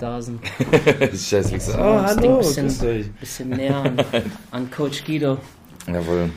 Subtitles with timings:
[0.00, 0.40] da sind.
[1.12, 3.12] So, So, oh, hallo, bisschen- grüßt euch.
[3.20, 3.96] Bisschen näher an,
[4.50, 5.38] an Coach Guido.
[5.86, 6.30] Jawohl.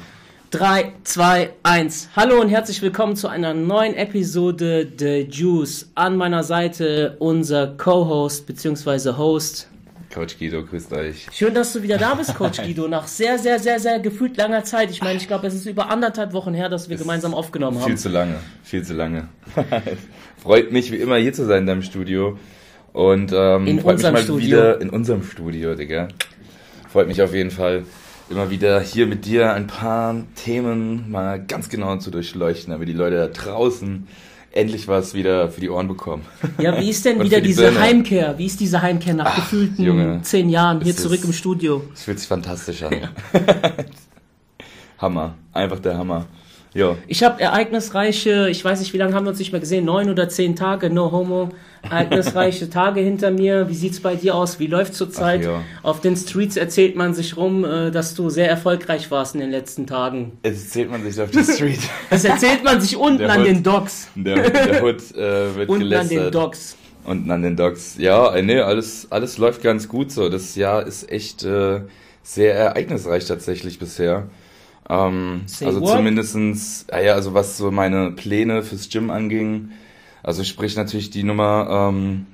[0.51, 2.10] 3, 2, 1.
[2.15, 5.89] Hallo und herzlich willkommen zu einer neuen Episode The Juice.
[5.96, 9.13] An meiner Seite unser Co-Host bzw.
[9.18, 9.68] Host.
[10.14, 11.25] Coach Guido, grüßt euch.
[11.32, 12.88] Schön, dass du wieder da bist, Coach Guido.
[12.88, 14.91] Nach sehr, sehr, sehr, sehr gefühlt langer Zeit.
[14.91, 17.84] Ich meine, ich glaube, es ist über anderthalb Wochen her, dass wir gemeinsam aufgenommen Viel
[17.93, 17.98] haben.
[17.98, 19.27] zu lange, viel zu lange.
[20.41, 22.38] Freut mich wie immer hier zu sein in deinem Studio.
[22.94, 24.46] Und ähm, In freut mich mal Studio.
[24.47, 26.07] wieder in unserem Studio, Digga.
[26.92, 27.84] Freut mich auf jeden Fall,
[28.29, 32.94] immer wieder hier mit dir ein paar Themen mal ganz genau zu durchleuchten, damit die
[32.94, 34.08] Leute da draußen
[34.52, 36.23] endlich was wieder für die Ohren bekommen.
[36.59, 37.80] Ja, wie ist denn wieder die diese Birne.
[37.80, 38.38] Heimkehr?
[38.38, 40.20] Wie ist diese Heimkehr nach Ach, gefühlten Junge.
[40.22, 41.81] zehn Jahren hier zurück ist- im Studio?
[41.95, 42.94] Es fühlt sich fantastisch an.
[45.00, 46.28] Hammer, einfach der Hammer.
[46.73, 46.97] Jo.
[47.08, 50.09] Ich habe ereignisreiche, ich weiß nicht, wie lange haben wir uns nicht mehr gesehen, neun
[50.09, 51.50] oder zehn Tage, no homo,
[51.83, 53.69] ereignisreiche Tage hinter mir.
[53.69, 54.59] Wie sieht's bei dir aus?
[54.59, 55.44] Wie läuft zurzeit?
[55.44, 55.61] Ja.
[55.83, 59.52] Auf den Streets erzählt man sich rum, äh, dass du sehr erfolgreich warst in den
[59.52, 60.33] letzten Tagen.
[60.44, 61.80] Jetzt zählt man sich auf die Street.
[62.09, 63.48] Das erzählt man sich unten Der an Hood.
[63.48, 64.08] den Docks.
[64.16, 66.36] Der, der Hood äh, wird Unten an den gelästert.
[66.36, 66.78] Docks.
[67.05, 67.95] Unten an den Docks.
[67.98, 70.30] Ja, äh, nee, alles, alles läuft ganz gut so.
[70.30, 71.81] Das Jahr ist echt äh,
[72.23, 74.28] sehr ereignisreich tatsächlich bisher.
[74.89, 75.95] Ähm, also what?
[75.95, 79.72] zumindestens, ja, ja, also was so meine Pläne fürs Gym anging.
[80.22, 82.26] Also sprich natürlich die Nummer ähm,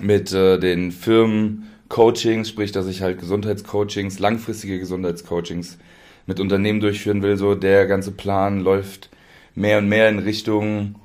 [0.00, 5.78] mit äh, den Firmen-Coachings, sprich, dass ich halt Gesundheitscoachings, langfristige Gesundheitscoachings
[6.26, 7.36] mit Unternehmen durchführen will.
[7.36, 9.10] So der ganze Plan läuft
[9.54, 10.96] mehr und mehr in Richtung,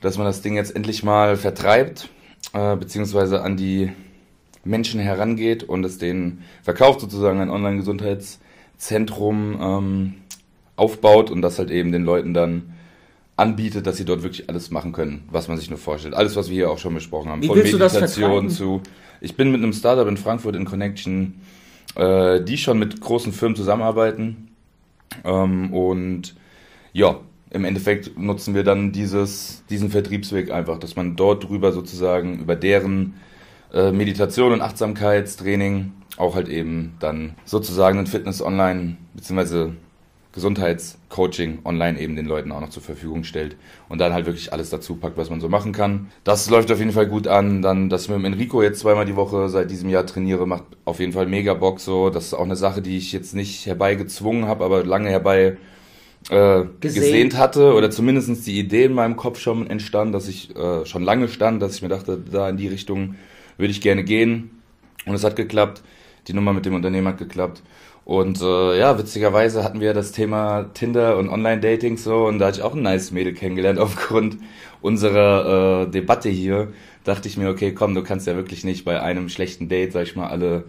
[0.00, 2.08] dass man das Ding jetzt endlich mal vertreibt,
[2.52, 3.92] äh, beziehungsweise an die
[4.64, 7.50] Menschen herangeht und es denen verkauft, sozusagen ein
[8.82, 10.14] Online-Gesundheitszentrum ähm,
[10.76, 12.74] aufbaut und das halt eben den Leuten dann
[13.36, 16.14] anbietet, dass sie dort wirklich alles machen können, was man sich nur vorstellt.
[16.14, 17.42] Alles, was wir hier auch schon besprochen haben.
[17.42, 18.50] Wie das vertreiben?
[18.50, 18.82] zu.
[19.20, 21.40] Ich bin mit einem Startup in Frankfurt in Connection,
[21.94, 24.48] äh, die schon mit großen Firmen zusammenarbeiten.
[25.24, 26.34] Ähm, und
[26.92, 32.40] ja, im Endeffekt nutzen wir dann dieses, diesen Vertriebsweg einfach, dass man dort drüber sozusagen
[32.40, 33.14] über deren
[33.72, 39.72] äh, Meditation und Achtsamkeitstraining auch halt eben dann sozusagen ein Fitness online beziehungsweise
[40.32, 43.56] Gesundheitscoaching online eben den Leuten auch noch zur Verfügung stellt
[43.88, 46.10] und dann halt wirklich alles dazu packt, was man so machen kann.
[46.24, 47.60] Das läuft auf jeden Fall gut an.
[47.60, 50.64] Dann, dass ich mit dem Enrico jetzt zweimal die Woche seit diesem Jahr trainiere, macht
[50.86, 52.08] auf jeden Fall mega Bock so.
[52.08, 55.58] Das ist auch eine Sache, die ich jetzt nicht herbeigezwungen habe, aber lange herbei
[56.30, 57.02] äh, Gesehen.
[57.02, 61.02] gesehnt hatte oder zumindestens die Idee in meinem Kopf schon entstand, dass ich äh, schon
[61.02, 63.16] lange stand, dass ich mir dachte, da in die Richtung
[63.58, 64.62] würde ich gerne gehen.
[65.06, 65.82] Und es hat geklappt.
[66.28, 67.62] Die Nummer mit dem Unternehmen hat geklappt.
[68.04, 72.58] Und äh, ja, witzigerweise hatten wir das Thema Tinder und Online-Dating so und da hatte
[72.58, 74.38] ich auch ein nice Mädel kennengelernt aufgrund
[74.80, 76.72] unserer äh, Debatte hier.
[77.04, 80.02] Dachte ich mir, okay, komm, du kannst ja wirklich nicht bei einem schlechten Date, sag
[80.02, 80.64] ich mal, alle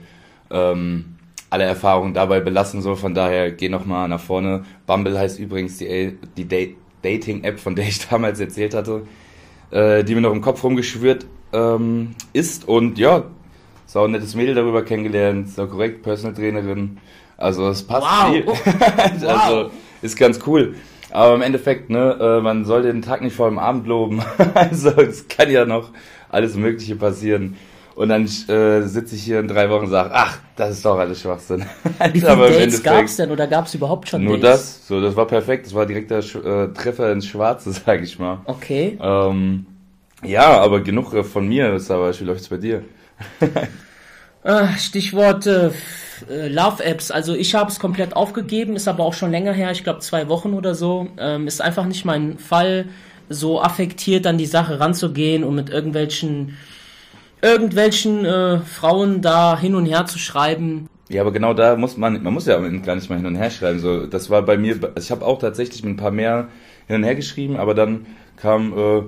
[0.52, 1.16] ähm,
[1.54, 4.64] alle Erfahrungen dabei belassen, so von daher geh noch mal nach vorne.
[4.88, 9.04] Bumble heißt übrigens die, die Dating-App, von der ich damals erzählt hatte,
[9.70, 13.24] äh, die mir noch im Kopf rumgeschwirrt ähm, ist und ja,
[13.86, 16.97] sau nettes Mädel darüber kennengelernt, so korrekt, Personal Trainerin,
[17.38, 18.31] also es passt Wow.
[18.34, 18.46] viel.
[19.24, 19.28] Oh.
[19.28, 19.69] also
[20.02, 20.75] ist ganz cool.
[21.12, 24.22] Aber im Endeffekt, ne, äh, man soll den Tag nicht vor dem Abend loben.
[24.56, 25.90] also es kann ja noch
[26.30, 27.56] alles Mögliche passieren.
[27.96, 30.97] Und dann äh, sitze ich hier in drei Wochen und sage, ach, das ist doch
[30.97, 31.64] alles Schwachsinn.
[32.14, 34.80] Wie viele Aber Dates Endeffekt gab's denn oder gab's überhaupt schon Nur Dates?
[34.80, 35.68] das, so, das war perfekt.
[35.68, 38.40] Das war direkt der Sch äh, Treffer ins Schwarze, sag ich mal.
[38.46, 38.97] Okay.
[39.00, 39.68] Ähm,
[40.23, 42.84] ja, aber genug äh, von mir, aber wie läuft's bei dir?
[44.45, 45.67] Ah, Stichwort äh,
[46.29, 47.11] äh, Love-Apps.
[47.11, 50.28] Also ich habe es komplett aufgegeben, ist aber auch schon länger her, ich glaube zwei
[50.28, 51.07] Wochen oder so.
[51.17, 52.89] Ähm, ist einfach nicht mein Fall,
[53.29, 56.57] so affektiert an die Sache ranzugehen und mit irgendwelchen
[57.41, 60.90] irgendwelchen äh, Frauen da hin und her zu schreiben.
[61.09, 63.51] Ja, aber genau da muss man, man muss ja gar nicht mal hin und her
[63.51, 63.79] schreiben.
[63.79, 66.47] So, das war bei mir, also ich habe auch tatsächlich mit ein paar mehr
[66.88, 68.05] hin und her geschrieben, aber dann
[68.38, 69.03] kam, äh,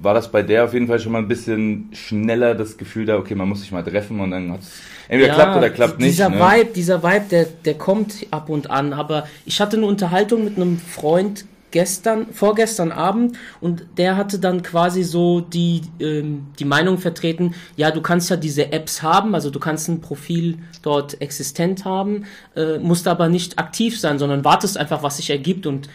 [0.00, 3.16] war das bei der auf jeden Fall schon mal ein bisschen schneller das Gefühl da,
[3.16, 6.10] okay, man muss sich mal treffen und dann hat's entweder klappt oder klappt nicht.
[6.10, 6.38] Dieser ne?
[6.38, 8.92] Vibe, dieser Vibe, der, der kommt ab und an.
[8.92, 14.62] Aber ich hatte eine Unterhaltung mit einem Freund gestern, vorgestern Abend und der hatte dann
[14.62, 19.50] quasi so die, ähm, die Meinung vertreten, ja, du kannst ja diese Apps haben, also
[19.50, 24.78] du kannst ein Profil dort existent haben, äh, musst aber nicht aktiv sein, sondern wartest
[24.78, 25.88] einfach, was sich ergibt und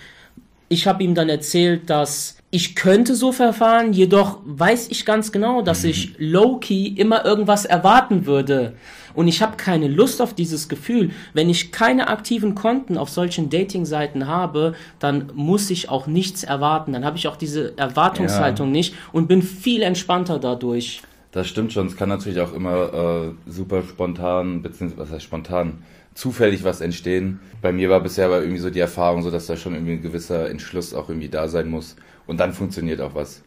[0.70, 5.62] ich habe ihm dann erzählt, dass ich könnte so verfahren, jedoch weiß ich ganz genau,
[5.62, 8.74] dass ich low-key immer irgendwas erwarten würde.
[9.14, 11.12] Und ich habe keine Lust auf dieses Gefühl.
[11.34, 16.92] Wenn ich keine aktiven Konten auf solchen Dating-Seiten habe, dann muss ich auch nichts erwarten.
[16.92, 21.02] Dann habe ich auch diese Erwartungshaltung nicht und bin viel entspannter dadurch.
[21.32, 21.88] Das stimmt schon.
[21.88, 25.84] Es kann natürlich auch immer äh, super spontan, beziehungsweise was heißt spontan,
[26.14, 27.40] zufällig was entstehen.
[27.62, 30.02] Bei mir war bisher aber irgendwie so die Erfahrung, so dass da schon irgendwie ein
[30.02, 31.96] gewisser Entschluss auch irgendwie da sein muss.
[32.32, 33.42] Und dann funktioniert auch was.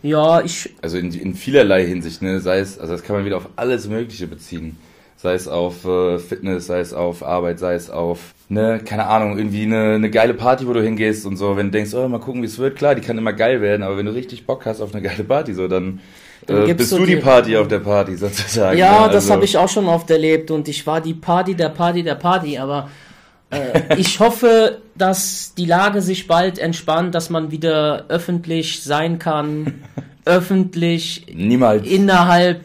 [0.00, 0.70] Ja, ich.
[0.80, 2.38] Also in, in vielerlei Hinsicht, ne?
[2.38, 4.76] Sei es, also das kann man wieder auf alles Mögliche beziehen.
[5.16, 9.36] Sei es auf äh, Fitness, sei es auf Arbeit, sei es auf, ne, keine Ahnung,
[9.36, 11.56] irgendwie eine, eine geile Party, wo du hingehst und so.
[11.56, 13.82] Wenn du denkst, oh, mal gucken, wie es wird, klar, die kann immer geil werden,
[13.82, 15.98] aber wenn du richtig Bock hast auf eine geile Party, so, dann,
[16.46, 18.78] Dann äh, bist du die die- Party auf der Party sozusagen.
[18.78, 19.12] Ja, ne?
[19.12, 22.04] das Also- habe ich auch schon oft erlebt und ich war die Party der Party
[22.04, 22.88] der Party, aber
[23.96, 29.82] ich hoffe, dass die Lage sich bald entspannt, dass man wieder öffentlich sein kann,
[30.24, 31.86] öffentlich Niemals.
[31.86, 32.60] innerhalb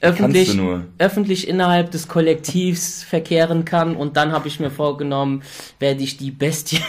[0.00, 0.58] öffentlich,
[0.98, 5.42] öffentlich innerhalb des Kollektivs verkehren kann und dann habe ich mir vorgenommen,
[5.78, 6.80] werde ich die Bestie,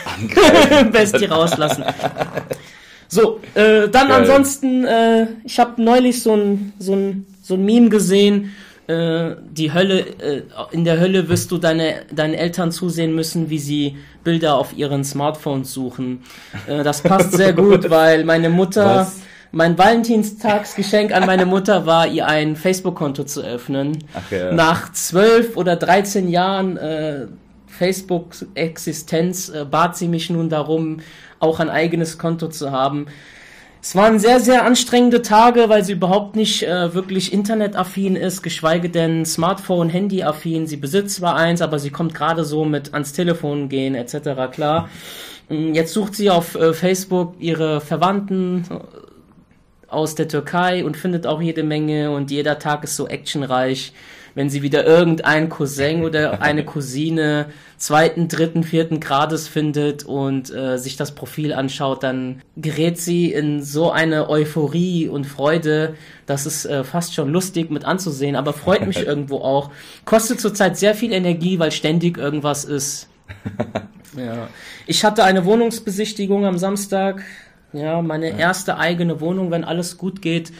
[0.91, 1.83] Bestie rauslassen.
[3.09, 4.11] So, äh, dann Geil.
[4.11, 8.53] ansonsten, äh, ich habe neulich so ein, so, ein, so ein Meme gesehen,
[8.91, 13.59] äh, die Hölle, äh, in der Hölle wirst du deine, deinen Eltern zusehen müssen, wie
[13.59, 16.23] sie Bilder auf ihren Smartphones suchen.
[16.67, 19.19] Äh, das passt sehr gut, weil meine Mutter, Was?
[19.51, 23.99] mein Valentinstagsgeschenk an meine Mutter war, ihr ein Facebook-Konto zu öffnen.
[24.13, 24.51] Ach ja.
[24.51, 27.27] Nach zwölf oder 13 Jahren äh,
[27.67, 30.97] Facebook-Existenz äh, bat sie mich nun darum,
[31.39, 33.07] auch ein eigenes Konto zu haben.
[33.83, 38.91] Es waren sehr, sehr anstrengende Tage, weil sie überhaupt nicht äh, wirklich internetaffin ist, geschweige
[38.91, 40.67] denn Smartphone, Handy-affin.
[40.67, 44.51] Sie besitzt zwar eins, aber sie kommt gerade so mit ans Telefon gehen etc.
[44.51, 44.87] klar.
[45.49, 48.77] Mm, Jetzt sucht sie auf äh, Facebook ihre Verwandten äh,
[49.91, 53.93] aus der Türkei und findet auch jede Menge und jeder Tag ist so actionreich.
[54.33, 57.47] Wenn sie wieder irgendein Cousin oder eine Cousine
[57.77, 63.61] zweiten, dritten, vierten Grades findet und äh, sich das Profil anschaut, dann gerät sie in
[63.63, 65.95] so eine Euphorie und Freude,
[66.25, 69.71] dass es äh, fast schon lustig mit anzusehen, aber freut mich irgendwo auch.
[70.05, 73.09] Kostet zurzeit sehr viel Energie, weil ständig irgendwas ist.
[74.17, 74.49] Ja.
[74.87, 77.23] Ich hatte eine Wohnungsbesichtigung am Samstag.
[77.73, 80.51] Ja, meine erste eigene Wohnung, wenn alles gut geht.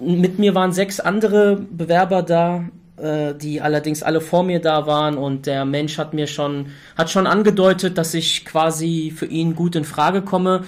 [0.00, 2.64] Mit mir waren sechs andere Bewerber da,
[2.96, 6.66] äh, die allerdings alle vor mir da waren und der Mensch hat mir schon,
[6.96, 10.64] hat schon angedeutet, dass ich quasi für ihn gut in Frage komme.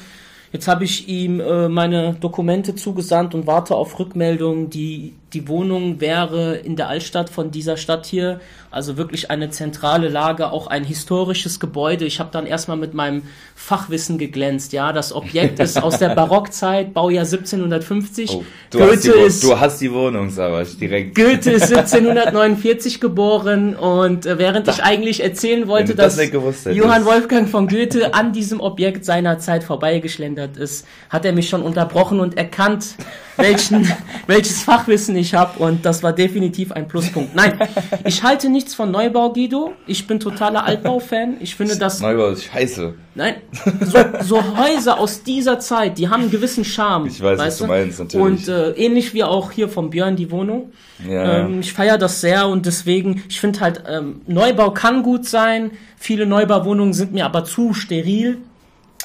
[0.52, 4.68] Jetzt habe ich ihm äh, meine Dokumente zugesandt und warte auf Rückmeldung.
[4.68, 8.40] Die, die Wohnung wäre in der Altstadt von dieser Stadt hier,
[8.70, 12.04] also wirklich eine zentrale Lage, auch ein historisches Gebäude.
[12.04, 13.22] Ich habe dann erstmal mit meinem
[13.54, 14.72] Fachwissen geglänzt.
[14.72, 18.30] Ja, das Objekt ist aus der Barockzeit, Baujahr 1750.
[18.30, 21.14] Oh, du, hast die, Goethe Wo- ist du hast die Wohnung, Sarah, direkt.
[21.14, 26.64] Goethe ist 1749 geboren und äh, während ich eigentlich erzählen wollte, das dass.
[26.74, 31.62] Johann Wolfgang von Goethe an diesem Objekt seiner Zeit vorbeigeschlendert ist, hat er mich schon
[31.62, 32.94] unterbrochen und erkannt,
[33.36, 33.90] welchen,
[34.26, 37.34] welches Fachwissen ich habe und das war definitiv ein Pluspunkt.
[37.34, 37.58] Nein,
[38.04, 39.72] ich halte nichts von Neubau, Guido.
[39.86, 41.36] Ich bin totaler Altbau-Fan.
[41.40, 42.94] Ich finde das Neubau ist scheiße.
[43.14, 43.36] Nein,
[43.80, 47.06] so, so Häuser aus dieser Zeit, die haben einen gewissen Charme.
[47.06, 48.26] Ich weiß, was du meinst, natürlich.
[48.26, 50.72] Und äh, ähnlich wie auch hier vom Björn die Wohnung.
[51.08, 51.40] Ja.
[51.40, 55.72] Ähm, ich feiere das sehr und deswegen, ich finde halt, ähm, Neubau kann gut sein.
[55.96, 58.38] Viele Neubauwohnungen sind mir aber zu steril.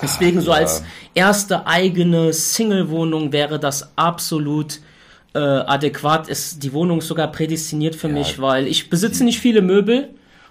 [0.01, 0.57] Deswegen so ja.
[0.57, 0.83] als
[1.13, 4.79] erste eigene Single-Wohnung wäre das absolut
[5.33, 6.27] äh, adäquat.
[6.29, 10.09] Ist die Wohnung sogar prädestiniert für mich, weil ich besitze nicht viele Möbel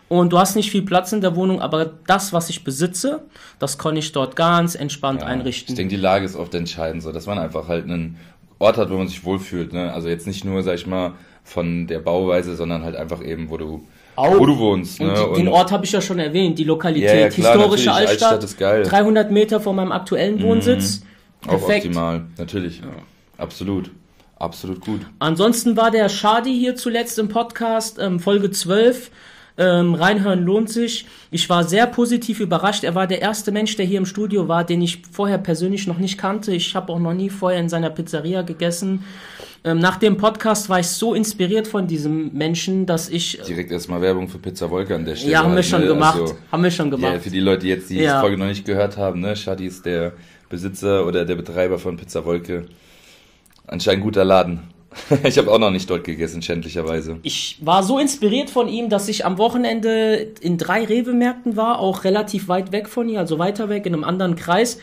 [0.08, 3.22] und du hast nicht viel Platz in der Wohnung, aber das, was ich besitze,
[3.58, 5.72] das kann ich dort ganz entspannt Ja, einrichten.
[5.72, 8.16] Ich denke, die Lage ist oft entscheidend, so dass man einfach halt einen
[8.58, 9.72] Ort hat, wo man sich wohlfühlt.
[9.72, 9.92] Ne?
[9.92, 11.12] Also jetzt nicht nur, sag ich mal,
[11.44, 13.82] von der Bauweise, sondern halt einfach eben, wo du,
[14.14, 14.38] Auch.
[14.38, 15.00] wo du wohnst.
[15.00, 15.14] und Ne?
[15.34, 18.32] die, den Ort habe ich ja schon erwähnt, die Lokalität, Ja, ja, klar, historische Altstadt,
[18.32, 18.84] Altstadt ist geil.
[18.84, 18.88] Mhm.
[18.88, 21.02] 300 Meter von meinem aktuellen Wohnsitz.
[21.44, 21.86] auch Perfekt.
[21.86, 22.80] optimal, natürlich.
[23.38, 23.90] Absolut.
[24.38, 25.00] Absolut gut.
[25.18, 29.10] Ansonsten war der Shadi hier zuletzt im Podcast, ähm, Folge 12.
[29.58, 31.06] Ähm, reinhören lohnt sich.
[31.30, 32.84] Ich war sehr positiv überrascht.
[32.84, 35.96] Er war der erste Mensch, der hier im Studio war, den ich vorher persönlich noch
[35.96, 36.52] nicht kannte.
[36.52, 39.04] Ich habe auch noch nie vorher in seiner Pizzeria gegessen.
[39.64, 43.40] Ähm, nach dem Podcast war ich so inspiriert von diesem Menschen, dass ich.
[43.48, 45.32] Direkt erstmal Werbung für Pizza Wolke an der Stelle.
[45.32, 45.86] ja, haben wir halt, schon ne?
[45.86, 46.20] gemacht.
[46.20, 47.22] Also, haben wir schon ja, gemacht.
[47.22, 48.16] für die Leute die jetzt, die Ja.
[48.16, 49.34] die Folge noch nicht gehört haben, ne?
[49.34, 50.12] Shadi ist der
[50.50, 52.66] Besitzer oder der Betreiber von Pizza Wolke.
[53.66, 54.60] Anscheinend guter Laden.
[55.24, 57.18] ich habe auch noch nicht dort gegessen, schändlicherweise.
[57.22, 62.04] Ich war so inspiriert von ihm, dass ich am Wochenende in drei Rewe-Märkten war, auch
[62.04, 64.78] relativ weit weg von hier, also weiter weg, in einem anderen Kreis.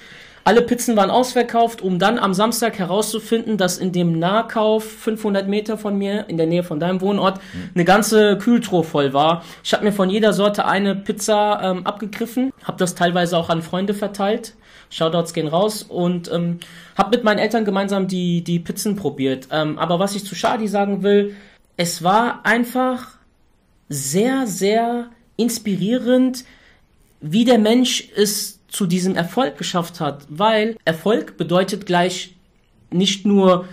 [0.46, 5.78] Alle Pizzen waren ausverkauft, um dann am Samstag herauszufinden, dass in dem Nahkauf 500 Meter
[5.78, 7.40] von mir, in der Nähe von deinem Wohnort,
[7.74, 9.44] eine ganze Kühltruhe voll war.
[9.63, 13.62] Ich habe mir von jeder Sorte eine Pizza ähm, abgegriffen, habe das teilweise auch an
[13.62, 14.54] Freunde verteilt.
[14.94, 16.60] Shoutouts gehen raus und ähm,
[16.96, 19.48] habe mit meinen Eltern gemeinsam die, die Pizzen probiert.
[19.52, 21.36] Ähm, aber was ich zu Shadi sagen will,
[21.78, 23.18] es war einfach
[23.90, 26.46] sehr, sehr inspirierend,
[27.22, 32.36] wie der Mensch es zu diesem Erfolg geschafft hat, weil Erfolg bedeutet gleich
[32.92, 33.68] nicht nur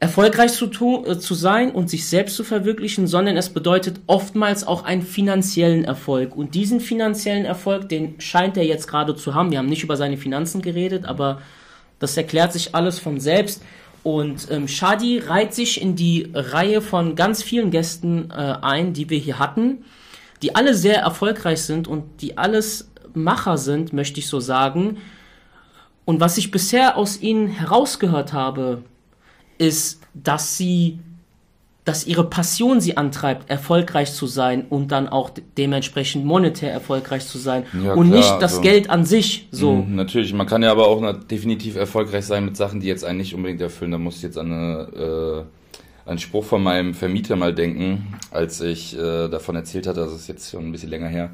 [0.00, 4.66] erfolgreich zu, tun, äh, zu sein und sich selbst zu verwirklichen, sondern es bedeutet oftmals
[4.66, 6.36] auch einen finanziellen Erfolg.
[6.36, 9.50] Und diesen finanziellen Erfolg, den scheint er jetzt gerade zu haben.
[9.50, 11.42] Wir haben nicht über seine Finanzen geredet, aber
[11.98, 13.62] das erklärt sich alles von selbst.
[14.04, 19.10] Und ähm, Shadi reiht sich in die Reihe von ganz vielen Gästen äh, ein, die
[19.10, 19.84] wir hier hatten,
[20.42, 24.98] die alle sehr erfolgreich sind und die alles Macher sind, möchte ich so sagen.
[26.04, 28.84] Und was ich bisher aus ihnen herausgehört habe,
[29.58, 30.98] ist, dass sie,
[31.84, 37.38] dass ihre Passion sie antreibt, erfolgreich zu sein und dann auch dementsprechend monetär erfolgreich zu
[37.38, 39.48] sein ja, und klar, nicht das also, Geld an sich.
[39.50, 39.74] So.
[39.76, 43.18] Mh, natürlich, man kann ja aber auch definitiv erfolgreich sein mit Sachen, die jetzt einen
[43.18, 43.90] nicht unbedingt erfüllen.
[43.90, 45.46] Da muss ich jetzt an eine,
[46.06, 50.14] äh, einen Spruch von meinem Vermieter mal denken, als ich äh, davon erzählt hatte, das
[50.14, 51.30] ist jetzt schon ein bisschen länger her,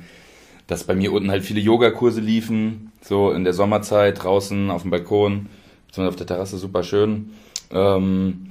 [0.67, 4.91] dass bei mir unten halt viele Yogakurse liefen, so in der Sommerzeit draußen auf dem
[4.91, 5.47] Balkon,
[5.87, 7.31] beziehungsweise auf der Terrasse super schön.
[7.75, 8.49] Ähm,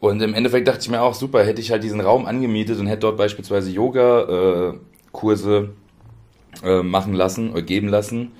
[0.00, 2.86] und im Endeffekt dachte ich mir auch, super, hätte ich halt diesen Raum angemietet und
[2.86, 5.70] hätte dort beispielsweise Yoga-Kurse
[6.62, 8.32] äh, äh, machen lassen oder geben lassen.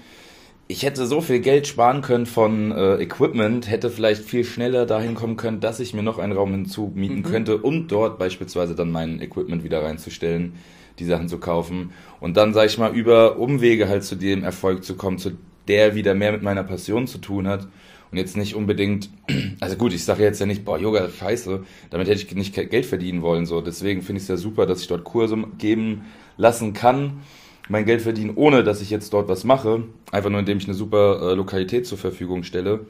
[0.68, 5.14] Ich hätte so viel Geld sparen können von äh, Equipment, hätte vielleicht viel schneller dahin
[5.14, 7.22] kommen können, dass ich mir noch einen Raum hinzumieten mhm.
[7.22, 10.54] könnte und dort beispielsweise dann mein Equipment wieder reinzustellen,
[10.98, 14.82] die Sachen zu kaufen und dann, sag ich mal, über Umwege halt zu dem Erfolg
[14.82, 15.32] zu kommen, zu
[15.68, 17.68] der wieder mehr mit meiner Passion zu tun hat
[18.10, 19.10] und jetzt nicht unbedingt,
[19.60, 22.86] also gut, ich sage jetzt ja nicht, boah, Yoga, scheiße, damit hätte ich nicht Geld
[22.86, 23.60] verdienen wollen, so.
[23.60, 26.04] Deswegen finde ich es ja super, dass ich dort Kurse geben
[26.36, 27.20] lassen kann,
[27.68, 30.74] mein Geld verdienen, ohne dass ich jetzt dort was mache, einfach nur indem ich eine
[30.74, 32.86] super äh, Lokalität zur Verfügung stelle.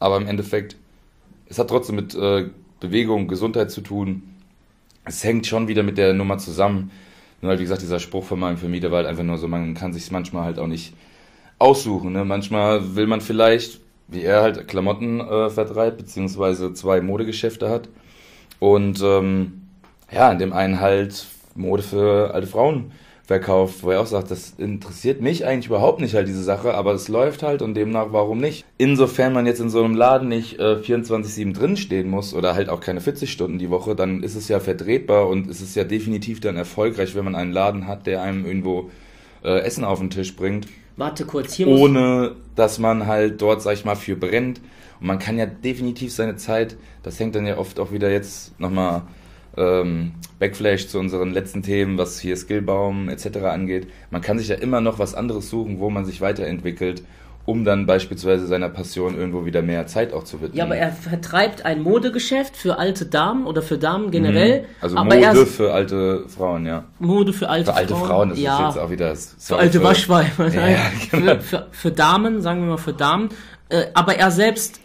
[0.00, 0.76] Aber im Endeffekt,
[1.46, 2.48] es hat trotzdem mit äh,
[2.80, 4.22] Bewegung, Gesundheit zu tun.
[5.04, 6.90] Es hängt schon wieder mit der Nummer zusammen.
[7.40, 9.74] Nur halt, wie gesagt, dieser Spruch von meinem Vermieter war halt einfach nur so, man
[9.74, 10.94] kann sich manchmal halt auch nicht
[11.58, 12.12] aussuchen.
[12.12, 12.24] Ne?
[12.24, 17.88] Manchmal will man vielleicht wie er halt Klamotten äh, vertreibt, beziehungsweise zwei Modegeschäfte hat.
[18.58, 19.62] Und ähm,
[20.12, 22.92] ja, in dem einen halt Mode für alte Frauen
[23.26, 26.92] verkauft, wo er auch sagt, das interessiert mich eigentlich überhaupt nicht halt diese Sache, aber
[26.92, 28.66] es läuft halt und demnach warum nicht?
[28.76, 32.80] Insofern man jetzt in so einem Laden nicht äh, 24-7 drinstehen muss oder halt auch
[32.80, 36.40] keine 40 Stunden die Woche, dann ist es ja vertretbar und es ist ja definitiv
[36.40, 38.90] dann erfolgreich, wenn man einen Laden hat, der einem irgendwo
[39.42, 40.66] äh, Essen auf den Tisch bringt.
[40.96, 44.60] Warte kurz, hier Ohne, dass man halt dort, sag ich mal, für brennt.
[45.00, 48.58] Und man kann ja definitiv seine Zeit, das hängt dann ja oft auch wieder jetzt
[48.60, 49.02] nochmal
[49.56, 53.38] ähm, Backflash zu unseren letzten Themen, was hier Skillbaum etc.
[53.44, 53.88] angeht.
[54.10, 57.02] Man kann sich ja immer noch was anderes suchen, wo man sich weiterentwickelt
[57.46, 60.56] um dann beispielsweise seiner Passion irgendwo wieder mehr Zeit auch zu widmen.
[60.56, 64.62] Ja, aber er vertreibt ein Modegeschäft für alte Damen oder für Damen generell.
[64.62, 64.66] Mhm.
[64.80, 66.84] Also aber Mode für alte Frauen, ja.
[66.98, 67.74] Mode für alte Frauen.
[67.74, 68.68] Für alte Frauen, Frauen das ja.
[68.68, 69.14] ist jetzt auch wieder...
[69.16, 70.48] Für alte für, Waschweiber.
[70.54, 70.78] Ja, ja,
[71.10, 71.34] genau.
[71.34, 73.28] für, für, für, Damen, sagen wir mal für Damen.
[73.68, 74.80] Äh, aber er selbst,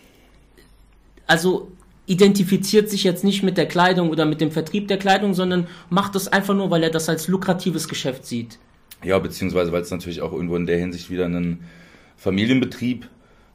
[1.27, 1.71] also
[2.07, 6.15] identifiziert sich jetzt nicht mit der Kleidung oder mit dem Vertrieb der Kleidung, sondern macht
[6.15, 8.57] das einfach nur, weil er das als lukratives Geschäft sieht.
[9.03, 11.59] Ja, beziehungsweise weil es natürlich auch irgendwo in der Hinsicht wieder ein
[12.19, 13.07] Familienbetrieb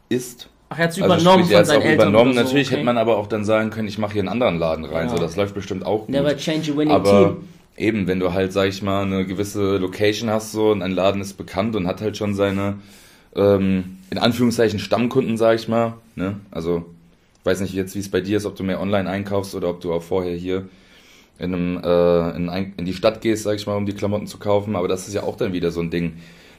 [0.08, 0.48] ist.
[0.70, 2.34] Ach, er hat es also übernommen sprich, er von seinen Eltern übernommen.
[2.34, 2.76] So, Natürlich okay.
[2.76, 5.08] hätte man aber auch dann sagen können, ich mache hier einen anderen Laden rein.
[5.08, 5.14] Ja.
[5.14, 6.08] So, das läuft bestimmt auch gut.
[6.08, 7.48] Never change a winning aber team.
[7.76, 11.20] eben, wenn du halt, sag ich mal, eine gewisse Location hast so und ein Laden
[11.20, 12.76] ist bekannt und hat halt schon seine,
[13.36, 15.94] ähm, in Anführungszeichen, Stammkunden, sag ich mal.
[16.16, 16.40] Ne?
[16.50, 16.86] Also,
[17.40, 19.68] ich weiß nicht jetzt, wie es bei dir ist, ob du mehr online einkaufst oder
[19.68, 20.68] ob du auch vorher hier
[21.38, 24.26] in, einem, äh, in, ein, in die Stadt gehst, sag ich mal, um die Klamotten
[24.26, 24.74] zu kaufen.
[24.74, 26.14] Aber das ist ja auch dann wieder so ein Ding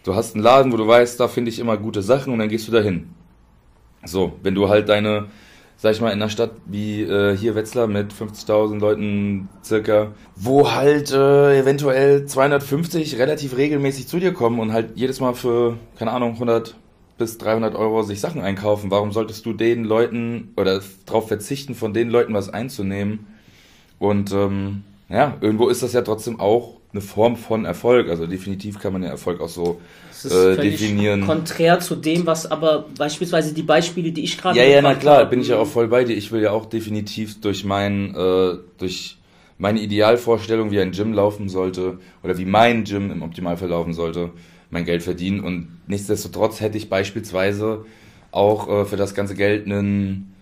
[0.06, 2.48] Du hast einen Laden, wo du weißt, da finde ich immer gute Sachen und dann
[2.48, 3.10] gehst du dahin.
[4.06, 5.30] So, wenn du halt deine,
[5.78, 10.72] sag ich mal, in einer Stadt wie äh, hier Wetzlar mit 50.000 Leuten circa, wo
[10.72, 16.12] halt äh, eventuell 250 relativ regelmäßig zu dir kommen und halt jedes Mal für, keine
[16.12, 16.76] Ahnung, 100
[17.18, 18.92] bis 300 Euro sich Sachen einkaufen.
[18.92, 23.26] Warum solltest du den Leuten oder darauf verzichten, von den Leuten was einzunehmen?
[23.98, 28.10] Und ähm, ja, irgendwo ist das ja trotzdem auch eine Form von Erfolg.
[28.10, 29.82] Also definitiv kann man ja Erfolg auch so
[30.24, 31.26] äh, definieren.
[31.26, 34.58] Konträr zu dem, was aber beispielsweise die Beispiele, die ich gerade.
[34.58, 36.16] Ja, ja, na klar, habe, bin ich ja auch voll bei dir.
[36.16, 39.18] Ich will ja auch definitiv durch mein, äh, durch
[39.58, 44.32] meine Idealvorstellung, wie ein Gym laufen sollte oder wie mein Gym im Optimalfall laufen sollte,
[44.70, 45.42] mein Geld verdienen.
[45.42, 47.86] Und nichtsdestotrotz hätte ich beispielsweise
[48.32, 50.35] auch äh, für das ganze Geld einen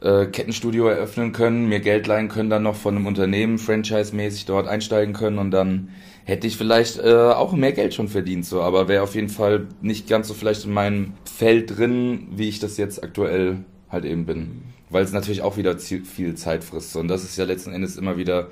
[0.00, 4.66] äh, Kettenstudio eröffnen können, mir Geld leihen können, dann noch von einem Unternehmen franchise-mäßig dort
[4.68, 5.90] einsteigen können und dann
[6.24, 9.66] hätte ich vielleicht äh, auch mehr Geld schon verdient, so, aber wäre auf jeden Fall
[9.82, 13.58] nicht ganz so vielleicht in meinem Feld drin, wie ich das jetzt aktuell
[13.90, 14.62] halt eben bin.
[14.90, 16.92] Weil es natürlich auch wieder viel Zeit frisst.
[16.92, 17.00] So.
[17.00, 18.48] Und das ist ja letzten Endes immer wieder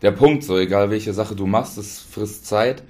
[0.00, 2.82] der Punkt, so egal welche Sache du machst, es frisst Zeit.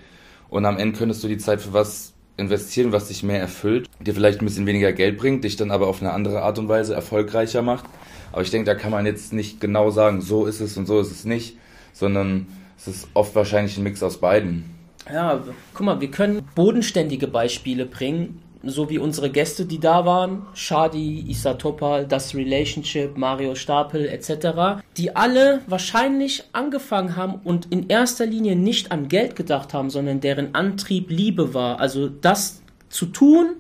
[0.49, 2.12] Und am Ende könntest du die Zeit für was
[2.43, 5.87] investieren, was dich mehr erfüllt, dir vielleicht ein bisschen weniger Geld bringt, dich dann aber
[5.87, 7.87] auf eine andere Art und Weise erfolgreicher macht.
[8.33, 11.01] Aber ich denke, da kann man jetzt nicht genau sagen, so ist es und so
[11.01, 11.57] ist es nicht,
[11.93, 12.47] sondern
[12.77, 14.65] es ist oft wahrscheinlich ein Mix aus beiden.
[15.11, 15.43] Ja,
[15.75, 21.25] guck mal, wir können bodenständige Beispiele bringen, so wie unsere Gäste, die da waren, Shadi,
[21.29, 28.27] Isa Topal, Das Relationship, Mario Stapel etc., die alle wahrscheinlich angefangen haben und in erster
[28.27, 31.81] Linie nicht an Geld gedacht haben, sondern deren Antrieb Liebe war.
[31.81, 33.57] Also das zu tun,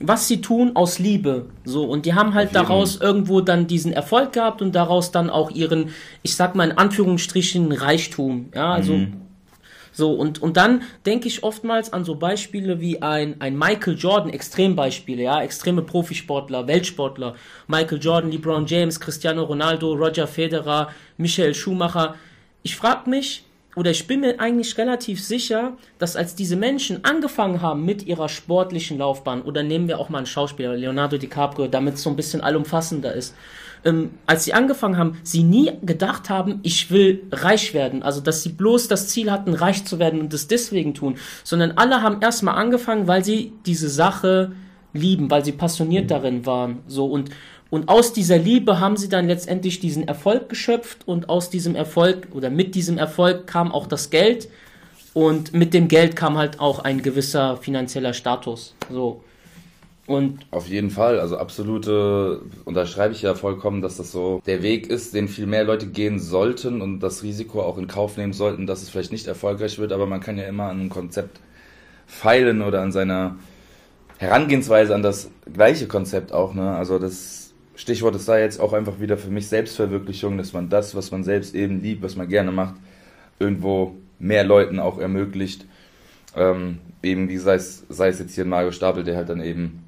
[0.00, 1.46] was sie tun aus Liebe.
[1.64, 5.50] So, und die haben halt daraus irgendwo dann diesen Erfolg gehabt und daraus dann auch
[5.50, 5.90] ihren,
[6.22, 8.50] ich sag mal in Anführungsstrichen, Reichtum.
[8.54, 8.94] Ja, also.
[8.94, 9.25] Mhm.
[9.96, 14.28] So, und, und dann denke ich oftmals an so Beispiele wie ein, ein Michael Jordan,
[14.28, 17.34] Extrembeispiele, ja, extreme Profisportler, Weltsportler,
[17.66, 22.14] Michael Jordan, LeBron James, Cristiano Ronaldo, Roger Federer, Michael Schumacher.
[22.62, 27.62] Ich frage mich, oder ich bin mir eigentlich relativ sicher, dass als diese Menschen angefangen
[27.62, 31.94] haben mit ihrer sportlichen Laufbahn, oder nehmen wir auch mal einen Schauspieler, Leonardo DiCaprio, damit
[31.94, 33.34] es so ein bisschen allumfassender ist,
[33.86, 38.02] ähm, als sie angefangen haben, sie nie gedacht haben, ich will reich werden.
[38.02, 41.72] Also, dass sie bloß das Ziel hatten, reich zu werden und es deswegen tun, sondern
[41.72, 44.52] alle haben erstmal angefangen, weil sie diese Sache
[44.92, 46.80] lieben, weil sie passioniert darin waren.
[46.86, 47.30] So und
[47.68, 52.28] und aus dieser Liebe haben sie dann letztendlich diesen Erfolg geschöpft und aus diesem Erfolg
[52.32, 54.48] oder mit diesem Erfolg kam auch das Geld
[55.14, 58.74] und mit dem Geld kam halt auch ein gewisser finanzieller Status.
[58.88, 59.22] So.
[60.06, 64.86] Und auf jeden Fall, also absolute, unterschreibe ich ja vollkommen, dass das so der Weg
[64.88, 68.66] ist, den viel mehr Leute gehen sollten und das Risiko auch in Kauf nehmen sollten,
[68.66, 71.40] dass es vielleicht nicht erfolgreich wird, aber man kann ja immer an einem Konzept
[72.06, 73.36] feilen oder an seiner
[74.18, 76.76] Herangehensweise an das gleiche Konzept auch, ne?
[76.76, 80.94] Also das Stichwort ist da jetzt auch einfach wieder für mich Selbstverwirklichung, dass man das,
[80.94, 82.76] was man selbst eben liebt, was man gerne macht,
[83.38, 85.66] irgendwo mehr Leuten auch ermöglicht.
[86.34, 89.42] Ähm, eben wie sei es, sei es jetzt hier ein Mario Stapel, der halt dann
[89.42, 89.82] eben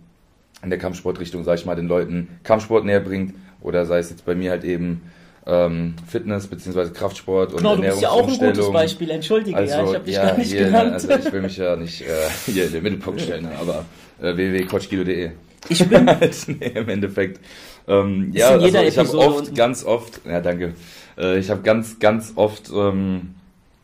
[0.62, 4.24] in der Kampfsportrichtung, sag ich mal, den Leuten Kampfsport näher bringt, oder sei es jetzt
[4.24, 5.02] bei mir halt eben
[5.46, 6.90] ähm, Fitness bzw.
[6.90, 10.04] Kraftsport und genau, du bist ja auch ein gutes Beispiel, entschuldige, also, ja, ich habe
[10.04, 10.92] dich ja, gar nicht hier, genannt.
[10.92, 12.06] Also ich will mich ja nicht äh,
[12.46, 13.84] hier in den Mittelpunkt stellen, ne, aber
[14.20, 15.30] äh, www.coachguido.de.
[15.70, 16.04] Ich bin
[16.60, 17.40] nee, im Endeffekt
[17.88, 20.74] ähm, ja, also ich habe oft, ganz oft, ja danke,
[21.16, 23.34] äh, ich habe ganz, ganz oft ähm,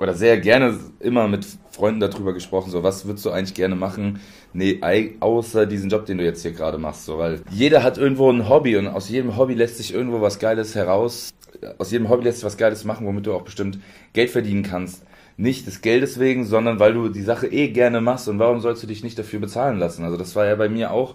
[0.04, 4.20] oder sehr gerne immer mit Freunden darüber gesprochen, so was würdest du eigentlich gerne machen,
[4.52, 4.78] nee,
[5.18, 8.46] außer diesen Job, den du jetzt hier gerade machst, so, weil jeder hat irgendwo ein
[8.48, 11.30] Hobby und aus jedem Hobby lässt sich irgendwo was Geiles heraus,
[11.78, 13.78] aus jedem Hobby lässt sich was Geiles machen, womit du auch bestimmt
[14.12, 15.04] Geld verdienen kannst.
[15.38, 18.82] Nicht des Geldes wegen, sondern weil du die Sache eh gerne machst und warum sollst
[18.82, 20.04] du dich nicht dafür bezahlen lassen?
[20.04, 21.14] Also das war ja bei mir auch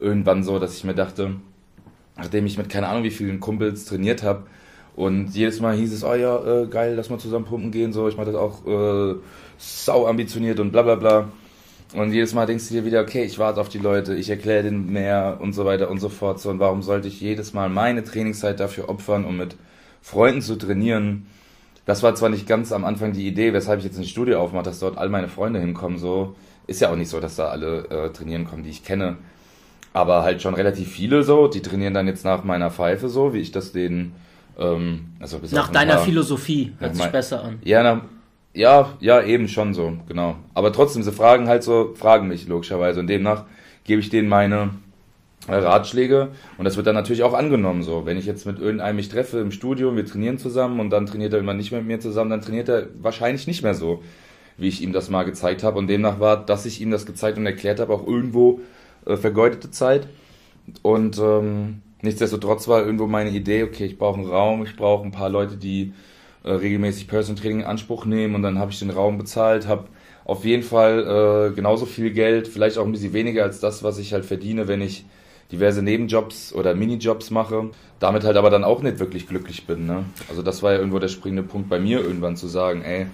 [0.00, 1.36] irgendwann so, dass ich mir dachte,
[2.16, 4.42] nachdem ich mit keine Ahnung wie vielen Kumpels trainiert habe.
[4.96, 8.08] Und jedes Mal hieß es, oh ja, äh, geil, lass mal zusammen pumpen gehen, so,
[8.08, 9.16] ich mache das auch äh,
[9.58, 11.28] sau ambitioniert und bla bla bla.
[11.94, 14.64] Und jedes Mal denkst du dir wieder, okay, ich warte auf die Leute, ich erkläre
[14.64, 16.40] denen mehr und so weiter und so fort.
[16.40, 19.56] So, und warum sollte ich jedes Mal meine Trainingszeit dafür opfern, um mit
[20.02, 21.26] Freunden zu trainieren?
[21.86, 24.64] Das war zwar nicht ganz am Anfang die Idee, weshalb ich jetzt ein Studio aufmache,
[24.64, 25.98] dass dort all meine Freunde hinkommen.
[25.98, 26.34] So
[26.66, 29.18] ist ja auch nicht so, dass da alle äh, trainieren kommen, die ich kenne
[29.94, 33.38] aber halt schon relativ viele so, die trainieren dann jetzt nach meiner Pfeife so, wie
[33.38, 34.12] ich das denen,
[34.58, 37.58] ähm, also Nach deiner paar, Philosophie, hört sich besser an.
[37.64, 38.02] Ja, na,
[38.52, 40.36] ja, ja, eben schon so, genau.
[40.54, 43.44] Aber trotzdem, sie fragen halt so, fragen mich logischerweise und demnach
[43.82, 44.70] gebe ich denen meine
[45.48, 48.06] äh, Ratschläge und das wird dann natürlich auch angenommen so.
[48.06, 51.06] Wenn ich jetzt mit irgendeinem mich treffe im Studio und wir trainieren zusammen und dann
[51.06, 54.02] trainiert er immer nicht mehr mit mir zusammen, dann trainiert er wahrscheinlich nicht mehr so,
[54.56, 57.36] wie ich ihm das mal gezeigt habe und demnach war, dass ich ihm das gezeigt
[57.38, 58.60] und erklärt habe, auch irgendwo
[59.04, 60.06] äh, vergeudete Zeit.
[60.82, 65.10] Und ähm, nichtsdestotrotz war irgendwo meine Idee, okay, ich brauche einen Raum, ich brauche ein
[65.10, 65.92] paar Leute, die
[66.44, 69.86] äh, regelmäßig Personal Training in Anspruch nehmen und dann habe ich den Raum bezahlt, habe
[70.24, 73.98] auf jeden Fall äh, genauso viel Geld, vielleicht auch ein bisschen weniger als das, was
[73.98, 75.04] ich halt verdiene, wenn ich
[75.52, 79.86] diverse Nebenjobs oder Minijobs mache, damit halt aber dann auch nicht wirklich glücklich bin.
[79.86, 80.04] Ne?
[80.28, 83.06] Also das war ja irgendwo der springende Punkt bei mir irgendwann zu sagen, ey,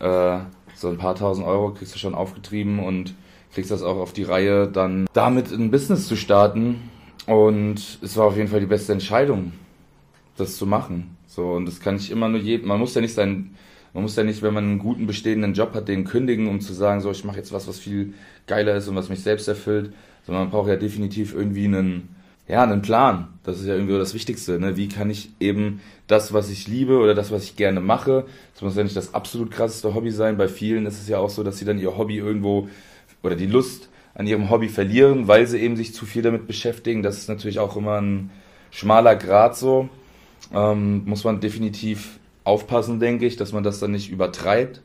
[0.00, 0.40] äh,
[0.74, 3.14] so ein paar tausend Euro kriegst du schon aufgetrieben und
[3.54, 6.90] kriegst das auch auf die Reihe, dann damit ein Business zu starten.
[7.26, 9.52] Und es war auf jeden Fall die beste Entscheidung,
[10.36, 11.16] das zu machen.
[11.26, 13.54] So, und das kann ich immer nur jedem, man muss ja nicht sein,
[13.92, 16.72] man muss ja nicht, wenn man einen guten bestehenden Job hat, den kündigen, um zu
[16.72, 18.14] sagen, so, ich mache jetzt was, was viel
[18.46, 19.92] geiler ist und was mich selbst erfüllt,
[20.24, 22.14] sondern man braucht ja definitiv irgendwie einen,
[22.46, 23.28] ja, einen Plan.
[23.42, 24.60] Das ist ja irgendwie das Wichtigste.
[24.60, 24.76] Ne?
[24.76, 28.62] Wie kann ich eben das, was ich liebe oder das, was ich gerne mache, das
[28.62, 30.36] muss ja nicht das absolut krasseste Hobby sein.
[30.36, 32.68] Bei vielen ist es ja auch so, dass sie dann ihr Hobby irgendwo
[33.22, 37.02] oder die Lust an ihrem Hobby verlieren, weil sie eben sich zu viel damit beschäftigen.
[37.02, 38.30] Das ist natürlich auch immer ein
[38.70, 39.88] schmaler Grad so.
[40.54, 44.80] Ähm, muss man definitiv aufpassen, denke ich, dass man das dann nicht übertreibt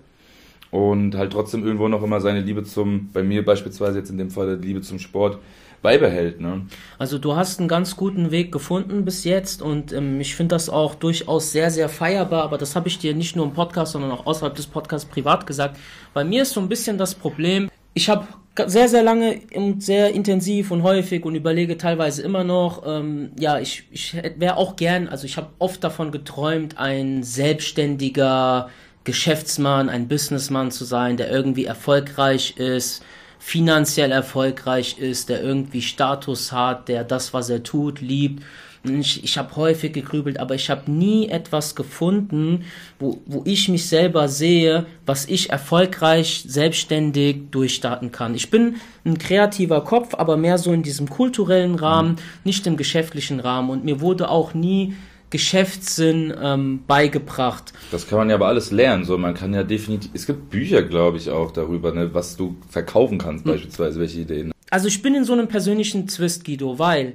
[0.72, 4.32] und halt trotzdem irgendwo noch immer seine Liebe zum, bei mir beispielsweise jetzt in dem
[4.32, 5.38] Fall die Liebe zum Sport
[5.82, 6.42] beibehält.
[6.42, 6.66] Ne?
[6.98, 10.70] Also du hast einen ganz guten Weg gefunden bis jetzt und ähm, ich finde das
[10.70, 14.12] auch durchaus sehr, sehr feierbar, aber das habe ich dir nicht nur im Podcast, sondern
[14.12, 15.78] auch außerhalb des Podcasts privat gesagt.
[16.14, 18.28] Bei mir ist so ein bisschen das Problem, ich habe
[18.66, 23.60] sehr, sehr lange und sehr intensiv und häufig und überlege teilweise immer noch, ähm, ja,
[23.60, 28.70] ich, ich wäre auch gern, also ich habe oft davon geträumt, ein selbstständiger
[29.04, 33.04] Geschäftsmann, ein Businessman zu sein, der irgendwie erfolgreich ist,
[33.40, 38.44] finanziell erfolgreich ist, der irgendwie Status hat, der das, was er tut, liebt.
[38.84, 42.66] Ich, ich habe häufig gegrübelt, aber ich habe nie etwas gefunden,
[43.00, 48.34] wo, wo ich mich selber sehe, was ich erfolgreich, selbstständig durchstarten kann.
[48.34, 52.18] Ich bin ein kreativer Kopf, aber mehr so in diesem kulturellen Rahmen, mhm.
[52.44, 53.70] nicht im geschäftlichen Rahmen.
[53.70, 54.96] Und mir wurde auch nie
[55.32, 57.74] Geschäftssinn ähm, beigebracht.
[57.92, 59.06] Das kann man ja aber alles lernen.
[59.06, 60.12] So, man kann ja definitiv.
[60.14, 63.52] Es gibt Bücher, glaube ich, auch darüber, ne, was du verkaufen kannst, hm.
[63.54, 64.52] beispielsweise, welche Ideen.
[64.70, 67.14] Also ich bin in so einem persönlichen Twist, Guido, weil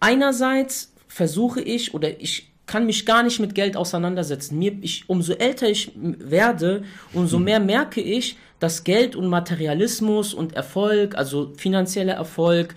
[0.00, 4.56] einerseits versuche ich oder ich kann mich gar nicht mit Geld auseinandersetzen.
[4.56, 7.44] Mir, ich, umso älter ich werde, umso hm.
[7.44, 12.76] mehr merke ich, dass Geld und Materialismus und Erfolg, also finanzieller Erfolg,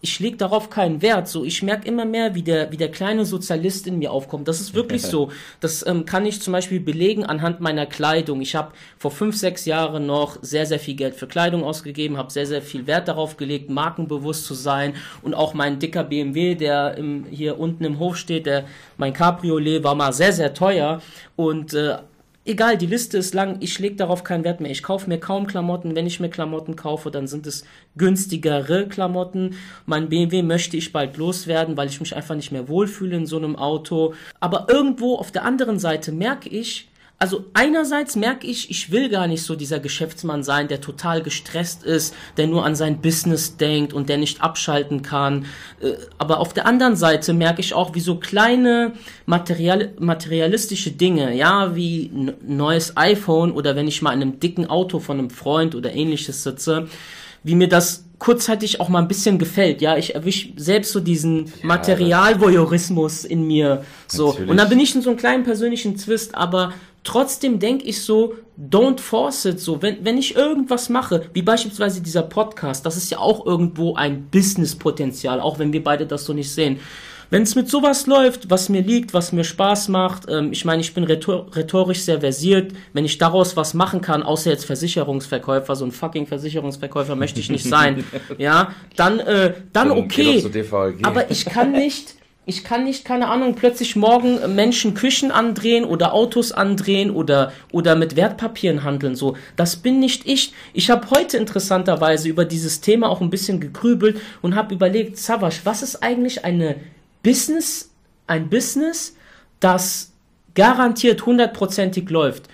[0.00, 1.28] ich lege darauf keinen Wert.
[1.28, 4.48] So, ich merke immer mehr, wie der, wie der kleine Sozialist in mir aufkommt.
[4.48, 5.30] Das ist wirklich so.
[5.60, 8.40] Das ähm, kann ich zum Beispiel belegen anhand meiner Kleidung.
[8.40, 12.32] Ich habe vor fünf, sechs Jahren noch sehr, sehr viel Geld für Kleidung ausgegeben, habe
[12.32, 16.96] sehr, sehr viel Wert darauf gelegt, markenbewusst zu sein und auch mein dicker BMW, der
[16.96, 18.64] im, hier unten im Hof steht, der
[18.96, 21.00] mein Cabriolet war mal sehr, sehr teuer
[21.36, 21.98] und äh,
[22.44, 24.70] egal, die Liste ist lang, ich lege darauf keinen Wert mehr.
[24.70, 25.94] Ich kaufe mir kaum Klamotten.
[25.94, 27.64] Wenn ich mir Klamotten kaufe, dann sind es
[27.96, 29.56] günstigere Klamotten.
[29.86, 33.36] Mein BMW möchte ich bald loswerden, weil ich mich einfach nicht mehr wohlfühle in so
[33.36, 34.14] einem Auto.
[34.40, 36.88] Aber irgendwo auf der anderen Seite merke ich,
[37.22, 41.84] also einerseits merke ich, ich will gar nicht so dieser Geschäftsmann sein, der total gestresst
[41.84, 45.46] ist, der nur an sein Business denkt und der nicht abschalten kann.
[45.80, 51.32] Äh, aber auf der anderen Seite merke ich auch, wie so kleine material materialistische Dinge,
[51.36, 55.30] ja, wie ein neues iPhone oder wenn ich mal in einem dicken Auto von einem
[55.30, 56.88] Freund oder ähnliches sitze,
[57.44, 59.80] wie mir das kurzzeitig auch mal ein bisschen gefällt.
[59.80, 63.84] Ja, ich erwische selbst so diesen ja, Materialvoyeurismus in mir.
[64.08, 64.28] So.
[64.28, 64.50] Natürlich.
[64.50, 66.72] Und dann bin ich in so einem kleinen persönlichen Twist, aber
[67.04, 69.82] Trotzdem denke ich so, don't force it so.
[69.82, 74.28] Wenn, wenn ich irgendwas mache, wie beispielsweise dieser Podcast, das ist ja auch irgendwo ein
[74.30, 76.78] Business-Potenzial, auch wenn wir beide das so nicht sehen.
[77.32, 80.82] Wenn es mit sowas läuft, was mir liegt, was mir Spaß macht, ähm, ich meine,
[80.82, 85.74] ich bin rhetor rhetorisch sehr versiert, wenn ich daraus was machen kann, außer jetzt Versicherungsverkäufer,
[85.74, 88.04] so ein fucking Versicherungsverkäufer möchte ich nicht sein,
[88.38, 90.44] ja, dann, äh, dann okay.
[91.02, 96.12] Aber ich kann nicht ich kann nicht, keine Ahnung, plötzlich morgen Menschen Küchen andrehen oder
[96.12, 99.14] Autos andrehen oder, oder mit Wertpapieren handeln.
[99.14, 100.52] So, das bin nicht ich.
[100.72, 105.60] Ich habe heute interessanterweise über dieses Thema auch ein bisschen gegrübelt und habe überlegt, Savasch,
[105.64, 106.76] was ist eigentlich eine
[107.22, 107.90] Business,
[108.26, 109.14] ein Business,
[109.60, 110.12] das
[110.56, 112.48] garantiert hundertprozentig läuft?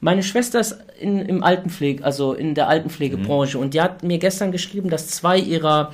[0.00, 3.64] Meine Schwester ist in, im Altenpflege, also in der Altenpflegebranche mhm.
[3.64, 5.92] und die hat mir gestern geschrieben, dass zwei ihrer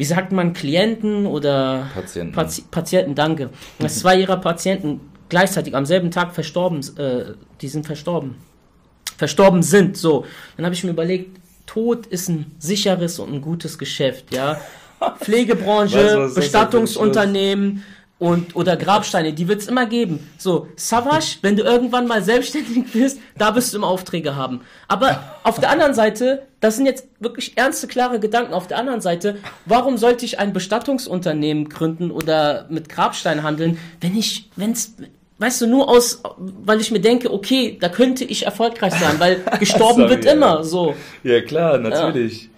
[0.00, 3.50] wie sagt man, Klienten oder Patienten, Pati Patienten danke.
[3.78, 8.36] Dass zwei ihrer Patienten gleichzeitig am selben Tag verstorben, äh, die sind verstorben.
[9.18, 10.24] Verstorben sind, so.
[10.56, 14.58] Dann habe ich mir überlegt, Tod ist ein sicheres und ein gutes Geschäft, ja.
[15.20, 17.84] Pflegebranche, was, Bestattungsunternehmen,
[18.20, 20.30] und oder Grabsteine, die wird's immer geben.
[20.36, 24.60] So, Savage, wenn du irgendwann mal selbstständig bist, da wirst du immer Aufträge haben.
[24.88, 28.52] Aber auf der anderen Seite, das sind jetzt wirklich ernste, klare Gedanken.
[28.52, 34.14] Auf der anderen Seite, warum sollte ich ein Bestattungsunternehmen gründen oder mit Grabsteinen handeln, wenn
[34.14, 34.96] ich, wenn's,
[35.38, 39.42] weißt du, nur aus, weil ich mir denke, okay, da könnte ich erfolgreich sein, weil
[39.58, 40.32] gestorben Sorry, wird ja.
[40.32, 40.94] immer, so.
[41.24, 42.44] Ja, klar, natürlich.
[42.44, 42.50] Ja.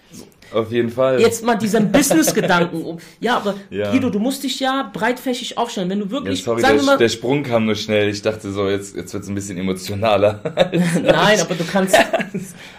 [0.55, 1.21] Auf jeden Fall.
[1.21, 2.99] Jetzt mal diesen Business-Gedanken.
[3.21, 3.91] Ja, aber ja.
[3.93, 5.89] Guido, du musst dich ja breitfächig aufstellen.
[5.89, 6.41] Wenn du wirklich.
[6.41, 8.09] Ja, sorry, sagen der, mal, der Sprung kam nur schnell.
[8.09, 10.41] Ich dachte so, jetzt, jetzt wird es ein bisschen emotionaler.
[11.03, 11.97] nein, aber du kannst.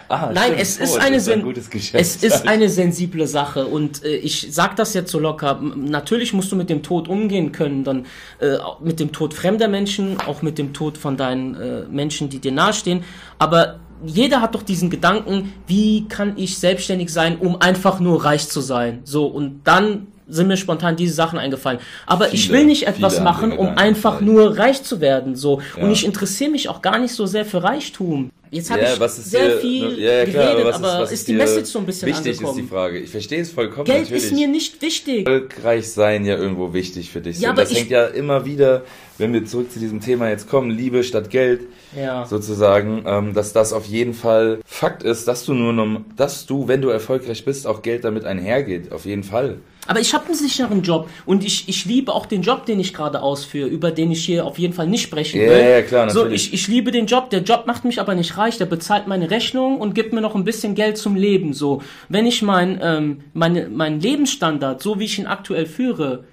[0.08, 0.60] ah, nein, stimmt.
[0.60, 3.66] es ist, oh, eine, ist ein gutes Geschäft, es ist eine sensible Sache.
[3.66, 5.60] Und äh, ich sag das jetzt so locker.
[5.74, 7.84] Natürlich musst du mit dem Tod umgehen können.
[7.84, 8.06] Dann
[8.40, 12.38] äh, mit dem Tod fremder Menschen, auch mit dem Tod von deinen äh, Menschen, die
[12.38, 13.04] dir nahestehen.
[13.38, 18.48] Aber jeder hat doch diesen Gedanken, wie kann ich selbstständig sein, um einfach nur reich
[18.48, 19.00] zu sein?
[19.04, 21.80] So, und dann sind mir spontan diese Sachen eingefallen.
[22.06, 25.36] Aber viele, ich will nicht etwas machen, um einfach nur reich zu werden.
[25.36, 25.60] So.
[25.76, 25.84] Ja.
[25.84, 28.30] Und ich interessiere mich auch gar nicht so sehr für Reichtum.
[28.50, 31.28] Jetzt habe ja, ich sehr dir, viel ja, ja, klar, geredet, aber, aber ist, ist
[31.28, 32.58] die Message so ein bisschen wichtig angekommen.
[32.58, 32.98] ist die Frage.
[33.00, 33.84] Ich verstehe es vollkommen.
[33.84, 34.24] Geld natürlich.
[34.24, 35.26] ist mir nicht wichtig.
[35.26, 37.40] Erfolgreich sein ja irgendwo wichtig für dich.
[37.40, 37.52] Ja, so.
[37.52, 38.84] aber das hängt ja immer wieder,
[39.18, 41.62] wenn wir zurück zu diesem Thema jetzt kommen, Liebe statt Geld,
[41.96, 42.26] ja.
[42.26, 46.82] sozusagen, ähm, dass das auf jeden Fall Fakt ist, dass du nur, dass du, wenn
[46.82, 48.92] du erfolgreich bist, auch Geld damit einhergeht.
[48.92, 49.58] Auf jeden Fall.
[49.86, 52.94] Aber ich habe einen sicheren Job und ich, ich liebe auch den Job, den ich
[52.94, 55.48] gerade ausführe, über den ich hier auf jeden Fall nicht sprechen will.
[55.48, 56.44] Ja, ja, klar, natürlich.
[56.44, 59.06] So, ich, ich liebe den Job, der Job macht mich aber nicht reich, der bezahlt
[59.06, 61.52] meine Rechnung und gibt mir noch ein bisschen Geld zum Leben.
[61.52, 66.24] So, wenn ich mein, ähm, meine, meinen Lebensstandard, so wie ich ihn aktuell führe,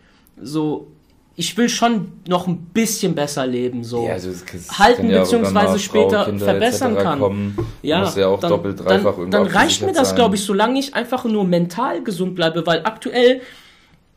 [0.42, 0.88] so
[1.36, 4.32] ich will schon noch ein bisschen besser leben, so ja, also
[4.78, 7.20] halten ja beziehungsweise später Frau, verbessern kann.
[7.20, 10.80] Kommen, ja, ja auch dann, doppelt, dreifach dann, dann reicht mir das, glaube ich, solange
[10.80, 13.42] ich einfach nur mental gesund bleibe, weil aktuell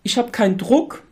[0.03, 1.03] ich habe keinen Druck,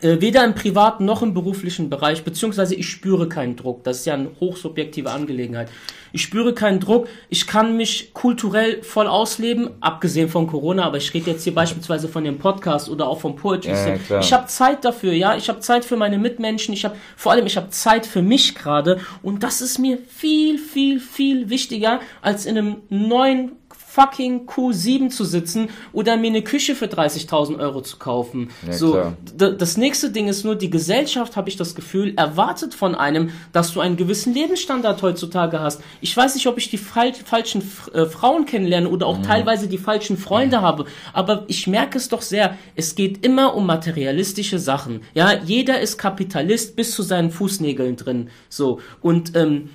[0.00, 3.84] weder im privaten noch im beruflichen Bereich, beziehungsweise ich spüre keinen Druck.
[3.84, 5.68] Das ist ja eine hochsubjektive Angelegenheit.
[6.12, 7.08] Ich spüre keinen Druck.
[7.28, 12.08] Ich kann mich kulturell voll ausleben, abgesehen von Corona, aber ich rede jetzt hier beispielsweise
[12.08, 15.36] von dem Podcast oder auch vom Poetry ja, Ich habe Zeit dafür, ja.
[15.36, 16.72] Ich habe Zeit für meine Mitmenschen.
[16.72, 19.00] Ich habe vor allem, ich habe Zeit für mich gerade.
[19.22, 23.52] Und das ist mir viel, viel, viel wichtiger als in einem neuen
[23.94, 28.50] fucking Q7 zu sitzen oder mir eine Küche für 30.000 Euro zu kaufen.
[28.66, 32.96] Ja, so, das nächste Ding ist nur, die Gesellschaft, habe ich das Gefühl, erwartet von
[32.96, 35.80] einem, dass du einen gewissen Lebensstandard heutzutage hast.
[36.00, 39.22] Ich weiß nicht, ob ich die fal falschen äh, Frauen kennenlerne oder auch mhm.
[39.22, 40.62] teilweise die falschen Freunde mhm.
[40.62, 45.02] habe, aber ich merke es doch sehr, es geht immer um materialistische Sachen.
[45.14, 48.30] Ja, jeder ist Kapitalist bis zu seinen Fußnägeln drin.
[48.48, 49.68] So, und ähm,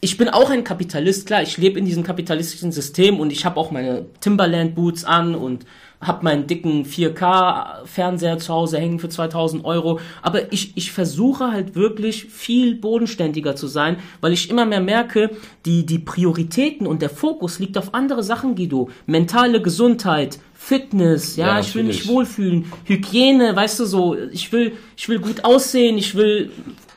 [0.00, 3.58] ich bin auch ein Kapitalist, klar, ich lebe in diesem kapitalistischen System und ich habe
[3.58, 5.66] auch meine Timberland Boots an und
[6.00, 11.52] habe meinen dicken 4K Fernseher zu Hause hängen für 2000 Euro, aber ich, ich versuche
[11.52, 15.30] halt wirklich viel bodenständiger zu sein, weil ich immer mehr merke,
[15.66, 18.88] die, die Prioritäten und der Fokus liegt auf andere Sachen, Guido.
[19.04, 24.72] Mentale Gesundheit, Fitness, ja, ja ich will mich wohlfühlen, Hygiene, weißt du so, ich will,
[24.96, 26.50] ich will gut aussehen, ich will,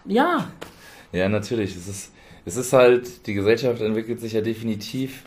[0.05, 0.47] ja.
[1.11, 2.12] Ja, natürlich, es ist,
[2.45, 5.23] es ist halt, die Gesellschaft entwickelt sich ja definitiv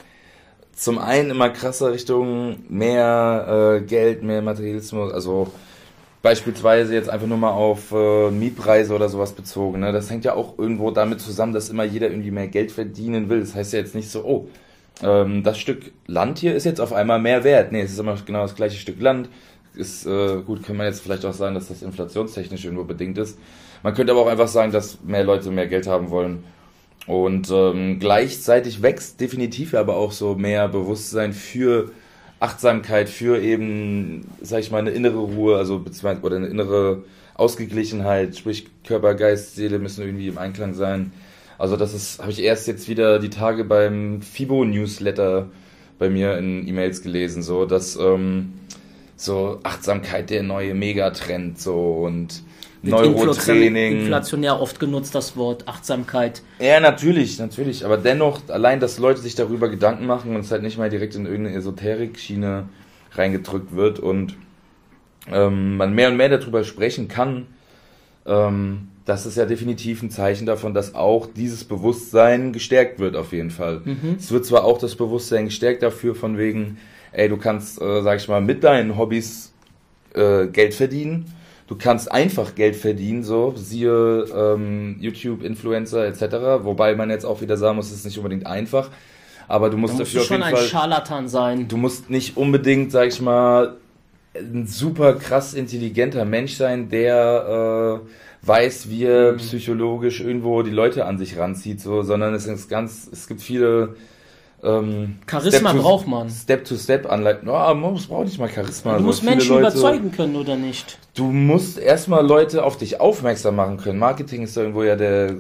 [0.77, 5.51] zum einen immer krasser Richtung mehr äh, Geld, mehr Materialismus, also
[6.21, 9.81] beispielsweise jetzt einfach nur mal auf äh, Mietpreise oder sowas bezogen.
[9.81, 9.93] Ne?
[9.93, 13.41] Das hängt ja auch irgendwo damit zusammen, dass immer jeder irgendwie mehr Geld verdienen will.
[13.41, 14.49] Das heißt ja jetzt nicht so, oh,
[15.03, 17.73] ähm, das Stück Land hier ist jetzt auf einmal mehr wert.
[17.73, 19.31] Nee, es ist immer genau das gleiche Stück Land.
[19.75, 23.39] Ist äh, gut, kann man jetzt vielleicht auch sagen, dass das inflationstechnisch irgendwo bedingt ist.
[23.83, 26.45] Man könnte aber auch einfach sagen, dass mehr Leute mehr Geld haben wollen
[27.07, 31.93] und ähm, gleichzeitig wächst definitiv aber auch so mehr Bewusstsein für
[32.41, 38.37] Achtsamkeit, für eben, sag ich mal, eine innere Ruhe, also beziehungsweise oder eine innere Ausgeglichenheit,
[38.37, 41.13] sprich Körper, Geist, Seele müssen irgendwie im Einklang sein.
[41.59, 45.49] Also das ist, habe ich erst jetzt wieder die Tage beim FIBO Newsletter
[45.99, 48.53] bei mir in E-Mails gelesen, so dass ähm,
[49.17, 52.43] so Achtsamkeit der neue Megatrend so und
[52.83, 54.01] Neurotraining.
[54.01, 56.43] Inflationär oft genutzt das Wort Achtsamkeit.
[56.59, 57.85] Ja, natürlich, natürlich.
[57.85, 61.15] Aber dennoch, allein, dass Leute sich darüber Gedanken machen und es halt nicht mal direkt
[61.15, 62.69] in irgendeine Esoterik-Schiene
[63.13, 64.37] reingedrückt wird und
[65.31, 67.47] ähm, man mehr und mehr darüber sprechen kann,
[68.27, 73.33] ähm, das ist ja definitiv ein Zeichen davon, dass auch dieses Bewusstsein gestärkt wird, auf
[73.33, 73.83] jeden Fall.
[73.85, 74.17] Mhm.
[74.19, 76.79] Es wird zwar auch das Bewusstsein gestärkt dafür, von wegen,
[77.13, 79.53] ey, du kannst, äh, sag ich mal, mit deinen Hobbys
[80.15, 81.33] äh, Geld verdienen
[81.67, 86.65] du kannst einfach Geld verdienen, so, siehe ähm, YouTube-Influencer etc.
[86.65, 88.91] Wobei man jetzt auch wieder sagen muss, es ist nicht unbedingt einfach.
[89.49, 91.69] Aber du musst da dafür musst auf jeden schon ein Scharlatan sein.
[91.69, 93.77] Du musst nicht unbedingt, sag ich mal,
[94.35, 99.37] ein super krass intelligenter Mensch sein, der äh, weiß, wie er mhm.
[99.39, 103.95] psychologisch irgendwo die Leute an sich ranzieht, so, sondern es ist ganz, es gibt viele
[104.67, 106.29] ähm, Charisma to, braucht man.
[106.29, 107.49] Step-to-Step anleiten.
[107.49, 108.99] Oh, man braucht nicht mal Charisma.
[108.99, 110.99] Du musst Menschen Leute, überzeugen können oder nicht.
[111.15, 113.99] Du musst erstmal Leute auf dich aufmerksam machen können.
[113.99, 115.35] Marketing ist irgendwo ja der,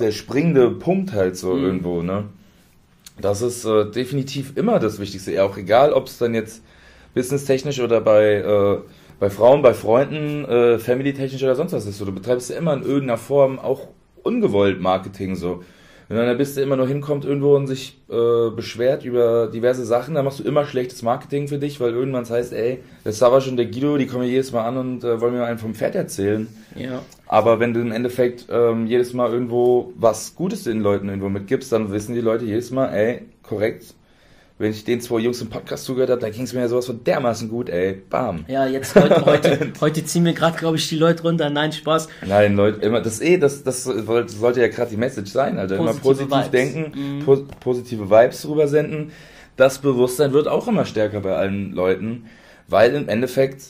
[0.00, 1.64] der springende Punkt halt so mhm.
[1.64, 2.24] irgendwo, ne?
[3.20, 5.32] Das ist äh, definitiv immer das Wichtigste.
[5.32, 6.62] Ja, auch egal, ob es dann jetzt
[7.14, 8.78] businesstechnisch oder bei, äh,
[9.20, 11.98] bei Frauen, bei Freunden, äh, family-technisch oder sonst was ist.
[11.98, 13.88] So, du betreibst ja immer in irgendeiner Form auch
[14.22, 15.62] ungewollt Marketing so.
[16.12, 20.14] Wenn dann der Biste immer nur hinkommt irgendwo und sich äh, beschwert über diverse Sachen,
[20.14, 23.56] dann machst du immer schlechtes Marketing für dich, weil irgendwann heißt, ey, der Savage und
[23.56, 26.48] der Guido, die kommen jedes Mal an und äh, wollen mir einen vom Pferd erzählen.
[26.76, 27.00] Ja.
[27.28, 31.72] Aber wenn du im Endeffekt ähm, jedes Mal irgendwo was Gutes den Leuten irgendwo mitgibst,
[31.72, 33.94] dann wissen die Leute jedes Mal, ey, korrekt,
[34.58, 36.86] wenn ich den zwei Jungs im Podcast zugehört habe, da ging es mir ja sowas
[36.86, 37.94] von dermaßen gut, ey.
[38.08, 38.44] Bam.
[38.48, 41.50] Ja, jetzt heute, heute, heute ziehen mir gerade, glaube ich, die Leute runter.
[41.50, 42.08] Nein, Spaß.
[42.26, 45.76] Nein, Leute, immer, das eh, das, das sollte ja gerade die Message sein, Alter.
[45.76, 46.50] Positive immer positiv Vibes.
[46.50, 47.24] denken, mhm.
[47.24, 49.12] po positive Vibes drüber senden.
[49.56, 52.26] Das Bewusstsein wird auch immer stärker bei allen Leuten,
[52.68, 53.62] weil im Endeffekt,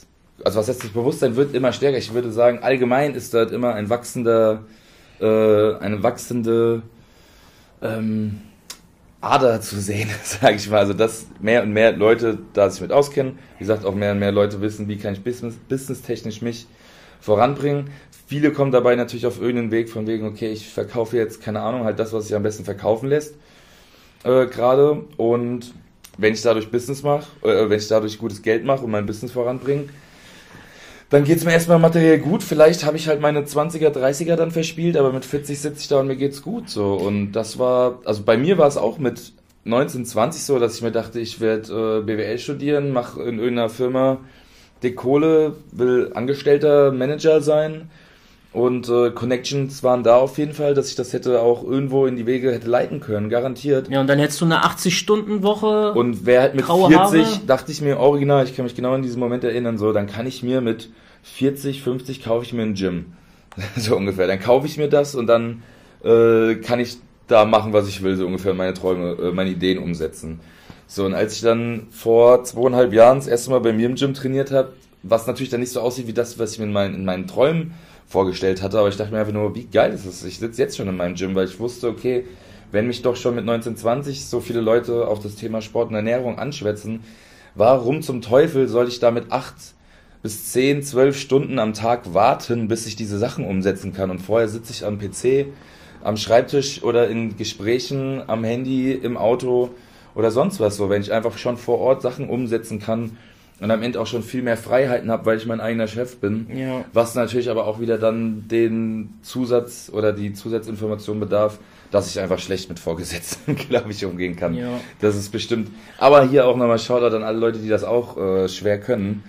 [0.45, 1.99] also was heißt das Bewusstsein wird immer stärker.
[1.99, 4.65] Ich würde sagen, allgemein ist dort immer ein wachsender,
[5.21, 6.83] äh, eine wachsende,
[7.83, 8.43] ähm,
[9.23, 10.81] Ader zu sehen, sage ich mal.
[10.81, 13.39] Also dass mehr und mehr Leute da sich mit auskennen.
[13.59, 16.67] Wie gesagt, auch mehr und mehr Leute wissen, wie kann ich business, businesstechnisch mich
[17.21, 17.91] voranbringen.
[18.27, 21.85] Viele kommen dabei natürlich auf irgendeinen Weg von wegen, okay, ich verkaufe jetzt, keine Ahnung,
[21.85, 23.35] halt das, was sich am besten verkaufen lässt
[24.25, 25.05] äh, gerade.
[25.17, 25.75] Und
[26.19, 29.33] wenn ich dadurch Business mache, äh, wenn ich dadurch gutes Geld mache und mein Business
[29.33, 29.89] voranbringe,
[31.13, 32.43] dann geht es mir erstmal materiell gut.
[32.43, 36.07] Vielleicht habe ich halt meine 20er, 30er dann verspielt, aber mit 40, 70 da und
[36.07, 36.95] mir geht's gut so.
[36.95, 40.83] Und das war, also bei mir war es auch mit 19, 20 so, dass ich
[40.83, 44.21] mir dachte, ich werde äh, BWL studieren, mache in irgendeiner Firma
[44.83, 47.91] dick Kohle, will Angestellter Manager sein.
[48.53, 52.17] Und äh, Connections waren da auf jeden Fall, dass ich das hätte auch irgendwo in
[52.17, 53.89] die Wege hätte leiten können, garantiert.
[53.89, 55.93] Ja, und dann hättest du eine 80-Stunden-Woche.
[55.95, 57.25] Und wer halt mit 40, Haare.
[57.47, 60.27] dachte ich mir original, ich kann mich genau an diesen Moment erinnern, so, dann kann
[60.27, 60.91] ich mir mit
[61.23, 63.07] 40, 50 kaufe ich mir ein Gym.
[63.77, 64.27] so ungefähr.
[64.27, 65.63] Dann kaufe ich mir das und dann
[66.05, 69.79] äh, kann ich da machen, was ich will, so ungefähr meine Träume, äh, meine Ideen
[69.79, 70.41] umsetzen.
[70.87, 74.13] So, und als ich dann vor zweieinhalb Jahren das erste Mal bei mir im Gym
[74.13, 76.95] trainiert habe, was natürlich dann nicht so aussieht wie das, was ich mir in meinen,
[76.95, 77.73] in meinen Träumen
[78.13, 80.23] vorgestellt hatte, aber ich dachte mir einfach nur, wie geil ist das?
[80.25, 82.27] Ich sitze jetzt schon in meinem Gym, weil ich wusste, okay,
[82.71, 86.39] wenn mich doch schon mit 1920 so viele Leute auf das Thema Sport und Ernährung
[86.39, 87.01] anschwätzen,
[87.55, 89.55] warum zum Teufel soll ich da mit acht
[90.23, 94.11] bis zehn, zwölf Stunden am Tag warten, bis ich diese Sachen umsetzen kann?
[94.11, 95.47] Und vorher sitze ich am PC,
[96.05, 99.71] am Schreibtisch oder in Gesprächen, am Handy, im Auto
[100.15, 103.17] oder sonst was so, wenn ich einfach schon vor Ort Sachen umsetzen kann
[103.63, 106.49] und am Ende auch schon viel mehr Freiheiten habe, weil ich mein eigener Chef bin.
[106.53, 106.85] Ja.
[106.93, 111.61] Was natürlich aber auch wieder dann den Zusatz oder die Zusatzinformation bedarf,
[111.93, 114.55] dass ich einfach schlecht mit Vorgesetzten, glaube ich, umgehen kann.
[114.55, 114.81] Ja.
[115.01, 115.71] Das ist bestimmt.
[115.97, 119.23] Aber hier auch nochmal Shoutout an alle Leute, die das auch äh, schwer können.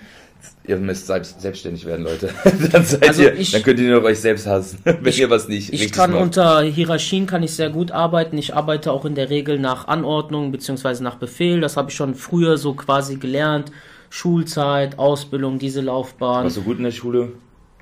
[0.65, 2.29] Ihr müsst selbst, selbstständig werden, Leute.
[2.71, 5.47] dann, also ihr, ich, dann könnt ihr nur euch selbst hassen, wenn ich, ihr was
[5.47, 6.23] nicht Ich kann macht.
[6.23, 8.35] unter Hierarchien kann ich sehr gut arbeiten.
[8.39, 11.61] Ich arbeite auch in der Regel nach Anordnung beziehungsweise nach Befehl.
[11.61, 13.71] Das habe ich schon früher so quasi gelernt
[14.13, 16.43] Schulzeit, Ausbildung, diese Laufbahn.
[16.43, 17.31] Warst du gut in der Schule?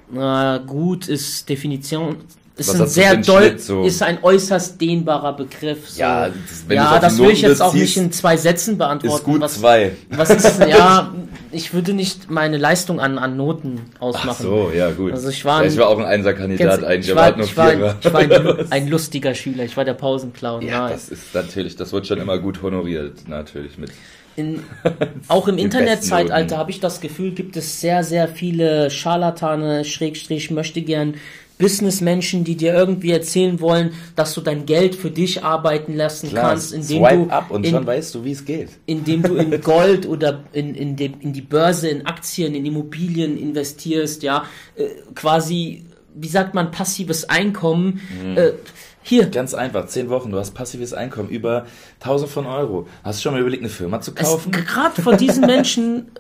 [0.10, 2.16] Na, gut ist Definition,
[2.56, 3.84] ist ein sehr doll, so?
[3.84, 5.90] ist ein äußerst dehnbarer Begriff.
[5.90, 6.00] So.
[6.00, 9.18] Ja, das, ja, das will ich jetzt auch nicht in zwei Sätzen beantworten.
[9.18, 9.92] Ist gut was, zwei.
[10.10, 11.14] Was ist, ja,
[11.52, 14.30] ich würde nicht meine Leistung an, an Noten ausmachen.
[14.30, 15.12] Ach so, ja, gut.
[15.12, 18.14] Also ich war, ja, ich war auch ein Einserkandidat eigentlich, ich war, ich war, ich
[18.14, 18.32] war ein,
[18.72, 20.62] ein, lustiger Schüler, ich war der Pausenclown.
[20.62, 23.92] Ja, das ist natürlich, das wird schon immer gut honoriert, natürlich mit
[24.42, 24.60] in,
[25.28, 30.82] auch im Internetzeitalter habe ich das Gefühl, gibt es sehr, sehr viele Scharlatane, Schrägstrich, möchte
[30.82, 31.16] gern
[31.62, 36.50] Businessmenschen, die dir irgendwie erzählen wollen, dass du dein Geld für dich arbeiten lassen Klar,
[36.50, 38.70] kannst, indem du ab und in, schon weißt du, wie es geht.
[38.88, 43.38] Indem du in Gold oder in, in, de, in die Börse, in Aktien, in Immobilien
[43.38, 48.02] investierst, ja, äh, quasi, wie sagt man, passives Einkommen.
[48.24, 48.38] Mhm.
[48.38, 48.52] Äh,
[49.04, 49.28] hier.
[49.28, 51.66] Ganz einfach, zehn Wochen, du hast passives Einkommen über
[52.02, 52.88] 1000 von Euro.
[53.04, 54.52] Hast du schon mal überlegt, eine Firma zu kaufen?
[54.52, 56.12] Gerade von diesen Menschen,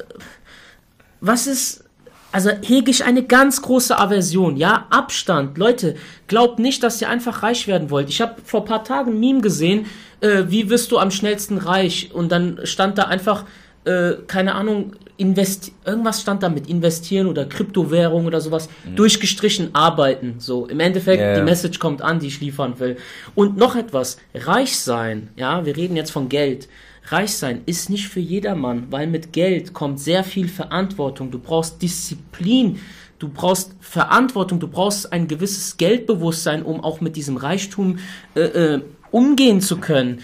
[1.19, 1.83] was ist,
[2.31, 5.57] also hege ich eine ganz große Aversion, ja, Abstand.
[5.57, 5.95] Leute,
[6.27, 8.09] glaubt nicht, dass ihr einfach reich werden wollt.
[8.09, 9.85] Ich habe vor paar Tagen ein Meme gesehen,
[10.21, 12.09] äh, wie wirst du am schnellsten reich?
[12.13, 13.45] Und dann stand da einfach,
[13.85, 18.95] äh, keine Ahnung, invest irgendwas stand da mit investieren oder Kryptowährung oder sowas, mhm.
[18.95, 20.35] durchgestrichen arbeiten.
[20.39, 21.35] So, im Endeffekt, yeah.
[21.35, 22.97] die Message kommt an, die ich liefern will.
[23.35, 26.67] Und noch etwas, reich sein, ja, wir reden jetzt von Geld.
[27.05, 31.31] Reich sein ist nicht für jedermann, weil mit Geld kommt sehr viel Verantwortung.
[31.31, 32.79] Du brauchst Disziplin,
[33.19, 37.99] du brauchst Verantwortung, du brauchst ein gewisses Geldbewusstsein, um auch mit diesem Reichtum
[38.35, 38.81] äh, äh,
[39.11, 40.21] umgehen zu können.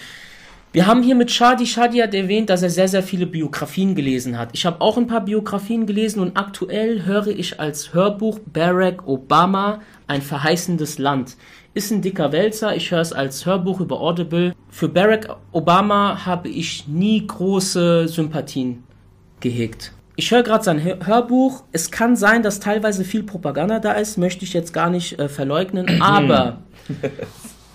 [0.78, 4.38] Wir haben hier mit Shadi, Shadi hat erwähnt, dass er sehr, sehr viele Biografien gelesen
[4.38, 4.50] hat.
[4.54, 9.82] Ich habe auch ein paar Biografien gelesen und aktuell höre ich als Hörbuch Barack Obama,
[10.06, 11.36] ein verheißendes Land.
[11.74, 14.54] Ist ein dicker Wälzer, ich höre es als Hörbuch über Audible.
[14.70, 18.84] Für Barack Obama habe ich nie große Sympathien
[19.40, 19.94] gehegt.
[20.16, 21.63] Ich höre gerade sein Hörbuch.
[21.71, 25.28] Es kann sein, dass teilweise viel Propaganda da ist, möchte ich jetzt gar nicht äh,
[25.28, 26.60] verleugnen, aber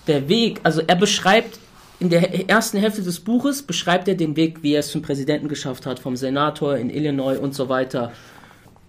[0.07, 1.59] der Weg, also er beschreibt
[1.99, 5.47] in der ersten Hälfte des Buches beschreibt er den Weg, wie er es zum Präsidenten
[5.47, 8.11] geschafft hat, vom Senator in Illinois und so weiter.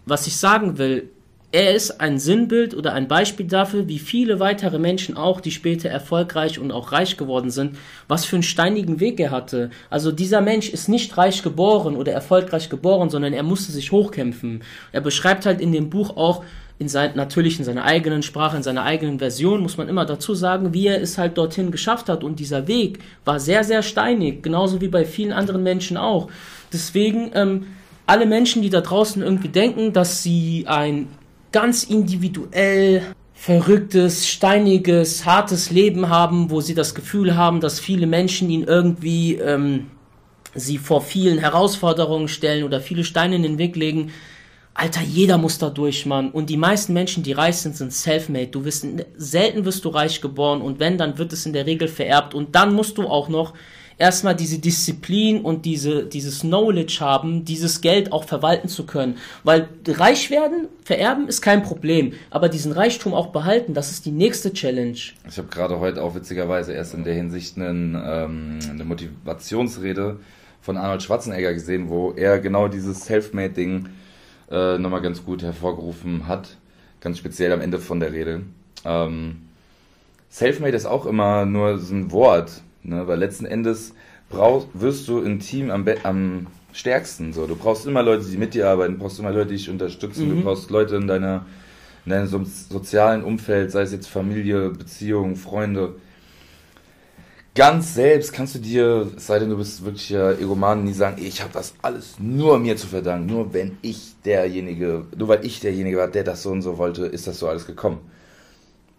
[0.06, 1.10] Was ich sagen will,
[1.54, 5.88] er ist ein Sinnbild oder ein Beispiel dafür, wie viele weitere Menschen auch, die später
[5.88, 7.76] erfolgreich und auch reich geworden sind,
[8.08, 9.70] was für einen steinigen Weg er hatte.
[9.88, 14.64] Also dieser Mensch ist nicht reich geboren oder erfolgreich geboren, sondern er musste sich hochkämpfen.
[14.90, 16.42] Er beschreibt halt in dem Buch auch,
[16.78, 20.34] in sein, natürlich in seiner eigenen Sprache, in seiner eigenen Version, muss man immer dazu
[20.34, 22.24] sagen, wie er es halt dorthin geschafft hat.
[22.24, 26.28] Und dieser Weg war sehr, sehr steinig, genauso wie bei vielen anderen Menschen auch.
[26.72, 27.66] Deswegen, ähm,
[28.06, 31.08] alle Menschen, die da draußen irgendwie denken, dass sie ein
[31.52, 33.02] ganz individuell
[33.34, 39.34] verrücktes, steiniges, hartes Leben haben, wo sie das Gefühl haben, dass viele Menschen ihn irgendwie
[39.34, 39.90] ähm,
[40.54, 44.12] sie vor vielen Herausforderungen stellen oder viele Steine in den Weg legen.
[44.76, 46.30] Alter, jeder muss da durch, Mann.
[46.32, 48.48] Und die meisten Menschen, die reich sind, sind self-made.
[48.48, 48.84] Du wirst,
[49.16, 52.34] selten wirst du reich geboren und wenn, dann wird es in der Regel vererbt.
[52.34, 53.54] Und dann musst du auch noch
[53.98, 59.18] erstmal diese Disziplin und diese, dieses Knowledge haben, dieses Geld auch verwalten zu können.
[59.44, 64.10] Weil reich werden, vererben ist kein Problem, aber diesen Reichtum auch behalten, das ist die
[64.10, 64.98] nächste Challenge.
[65.28, 70.18] Ich habe gerade heute auch witzigerweise erst in der Hinsicht einen, ähm, eine Motivationsrede
[70.60, 73.88] von Arnold Schwarzenegger gesehen, wo er genau dieses Selfmade-Ding
[74.54, 76.56] äh, nochmal ganz gut hervorgerufen hat,
[77.00, 78.42] ganz speziell am Ende von der Rede.
[78.84, 79.42] Ähm,
[80.30, 83.06] Selfmade ist auch immer nur so ein Wort, Ne?
[83.06, 83.94] Weil letzten Endes
[84.28, 87.32] brauchst, wirst du im Team am, am stärksten.
[87.32, 87.46] So.
[87.46, 90.28] Du brauchst immer Leute, die mit dir arbeiten, du brauchst immer Leute, die dich unterstützen,
[90.28, 90.36] mhm.
[90.36, 91.46] du brauchst Leute in deiner
[92.04, 95.94] in deinem so sozialen Umfeld, sei es jetzt Familie, Beziehungen, Freunde.
[97.54, 101.40] Ganz selbst kannst du dir, es sei denn, du bist wirklich Egoman, nie sagen, ich
[101.40, 103.26] habe das alles nur mir zu verdanken.
[103.26, 107.06] Nur wenn ich derjenige, nur weil ich derjenige war, der das so und so wollte,
[107.06, 108.00] ist das so alles gekommen.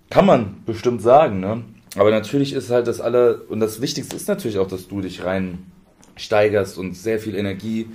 [0.10, 1.64] Kann man bestimmt sagen, ne?
[1.98, 5.26] Aber natürlich ist halt das alle, und das Wichtigste ist natürlich auch, dass du dich
[5.26, 5.66] rein
[6.16, 7.88] steigerst und sehr viel Energie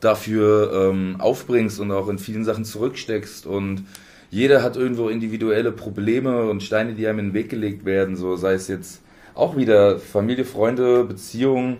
[0.00, 3.84] dafür ähm, aufbringst und auch in vielen Sachen zurücksteckst und
[4.30, 8.36] jeder hat irgendwo individuelle Probleme und Steine, die einem in den Weg gelegt werden, so
[8.36, 9.02] sei es jetzt
[9.34, 11.78] auch wieder Familie, Freunde, Beziehungen.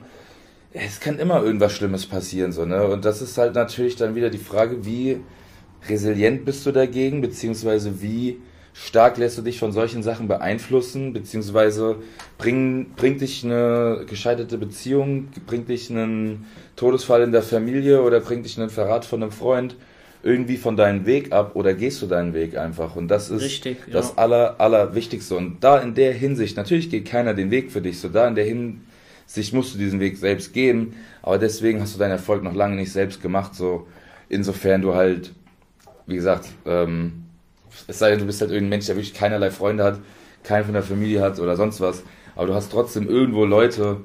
[0.73, 2.87] Es kann immer irgendwas Schlimmes passieren, so, ne?
[2.87, 5.21] Und das ist halt natürlich dann wieder die Frage, wie
[5.89, 8.39] resilient bist du dagegen, beziehungsweise wie
[8.73, 11.97] stark lässt du dich von solchen Sachen beeinflussen, beziehungsweise
[12.39, 16.47] bring, bringt dich eine gescheiterte Beziehung, bringt dich einen
[16.77, 19.77] Todesfall in der Familie oder bringt dich einen Verrat von einem Freund
[20.23, 22.97] irgendwie von deinem Weg ab oder gehst du deinen Weg einfach?
[22.97, 23.93] Und das ist Richtig, ja.
[23.95, 25.37] das aller, allerwichtigste.
[25.37, 28.35] Und da in der Hinsicht, natürlich geht keiner den Weg für dich, so da in
[28.35, 32.55] der Hinsicht musst du diesen Weg selbst gehen, aber deswegen hast du deinen Erfolg noch
[32.55, 33.87] lange nicht selbst gemacht, so
[34.29, 35.33] insofern du halt,
[36.07, 37.25] wie gesagt, ähm,
[37.87, 39.99] es sei denn, du bist halt irgendein Mensch, der wirklich keinerlei Freunde hat,
[40.45, 42.03] keinen von der Familie hat oder sonst was.
[42.35, 43.99] Aber du hast trotzdem irgendwo Leute,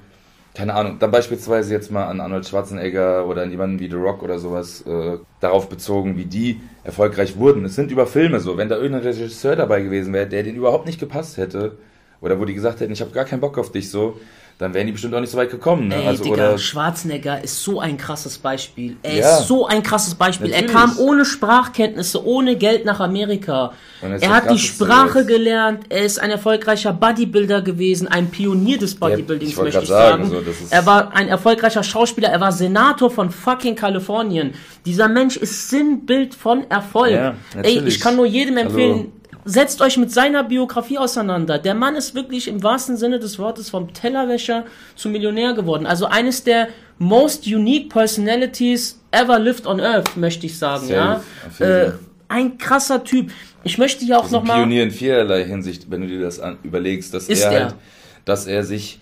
[0.58, 4.24] keine Ahnung, dann beispielsweise jetzt mal an Arnold Schwarzenegger oder an jemanden wie The Rock
[4.24, 7.64] oder sowas, äh, darauf bezogen, wie die erfolgreich wurden.
[7.64, 8.58] Es sind über Filme so.
[8.58, 11.78] Wenn da irgendein Regisseur dabei gewesen wäre, der den überhaupt nicht gepasst hätte,
[12.22, 14.20] oder wo die gesagt hätten, ich habe gar keinen Bock auf dich so,
[14.58, 15.90] dann wären die bestimmt auch nicht so weit gekommen.
[15.90, 15.96] Ne?
[15.98, 18.98] Ey, also, Digga, oder Schwarzenegger ist so ein krasses Beispiel.
[19.04, 19.38] Er ja.
[19.38, 20.50] ist so ein krasses Beispiel.
[20.50, 20.74] Natürlich.
[20.74, 23.74] Er kam ohne Sprachkenntnisse, ohne Geld nach Amerika.
[24.02, 25.86] Er hat die Sprache gelernt.
[25.90, 30.30] Er ist ein erfolgreicher Bodybuilder gewesen, ein Pionier des Bodybuildings, ja, ich möchte ich sagen.
[30.30, 30.46] sagen.
[30.46, 32.30] So, er war ein erfolgreicher Schauspieler.
[32.30, 34.56] Er war Senator von fucking Kalifornien.
[34.88, 37.12] Dieser Mensch ist Sinnbild von Erfolg.
[37.12, 39.12] Ja, Ey, ich kann nur jedem empfehlen, Hallo
[39.48, 41.58] setzt euch mit seiner Biografie auseinander.
[41.58, 45.86] Der Mann ist wirklich im wahrsten Sinne des Wortes vom Tellerwäscher zum Millionär geworden.
[45.86, 46.68] Also eines der
[47.00, 50.88] most unique personalities ever lived on earth, möchte ich sagen.
[50.88, 51.24] Safe,
[51.60, 51.92] ja, äh,
[52.28, 53.32] ein krasser Typ.
[53.64, 54.58] Ich möchte ja auch nochmal.
[54.58, 57.76] Pionier in vielerlei Hinsicht, wenn du dir das an, überlegst, dass er, er halt,
[58.26, 59.00] dass er sich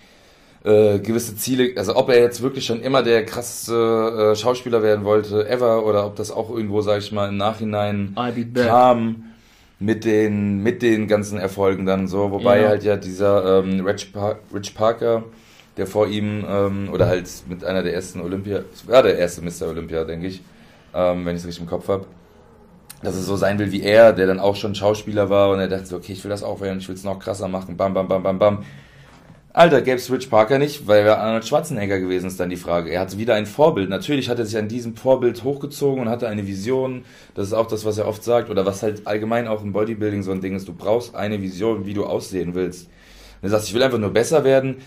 [0.64, 5.06] äh, gewisse Ziele, also ob er jetzt wirklich schon immer der krasseste äh, Schauspieler werden
[5.06, 8.16] wollte, ever, oder ob das auch irgendwo, sag ich mal, im Nachhinein
[8.54, 9.24] kam
[9.80, 12.32] mit den, mit den ganzen Erfolgen dann so.
[12.32, 12.70] Wobei ja.
[12.70, 15.24] halt ja dieser ähm, Rich, Par Rich Parker,
[15.78, 19.70] der vor ihm, ähm, oder halt mit einer der ersten Olympia, war der erste Mr.
[19.70, 20.42] Olympia, denke ich,
[20.94, 22.06] ähm, wenn ich es richtig im Kopf habe,
[23.04, 25.68] dass es so sein will wie er, der dann auch schon Schauspieler war und er
[25.68, 27.94] dachte so, okay, ich will das auch werden, ich will es noch krasser machen, bam,
[27.94, 28.66] bam, bam, bam, bam.
[29.56, 32.90] Alter, gäbe es Rich Parker nicht, weil er Arnold Schwarzenegger gewesen ist, dann die Frage.
[32.90, 33.90] Er hatte wieder ein Vorbild.
[33.90, 37.06] Natürlich hat er sich an diesem Vorbild hochgezogen und hatte eine Vision.
[37.36, 40.24] Das ist auch das, was er oft sagt, oder was halt allgemein auch im Bodybuilding
[40.24, 40.68] so ein Ding ist.
[40.68, 42.90] Du brauchst eine Vision, wie du aussehen willst.
[43.40, 44.80] Wenn du sagst, ich will einfach nur besser werden,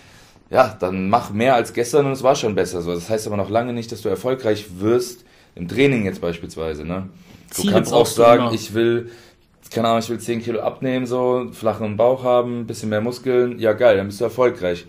[0.50, 2.82] ja, dann mach mehr als gestern und es war schon besser.
[2.82, 6.84] So, das heißt aber noch lange nicht, dass du erfolgreich wirst, im Training jetzt beispielsweise,
[6.84, 7.08] ne?
[7.48, 9.10] Du Ziele kannst auch sagen, ich will
[9.70, 13.72] keine Ahnung, ich will 10 Kilo abnehmen, so, flachen Bauch haben, bisschen mehr Muskeln, ja
[13.72, 14.86] geil, dann bist du erfolgreich.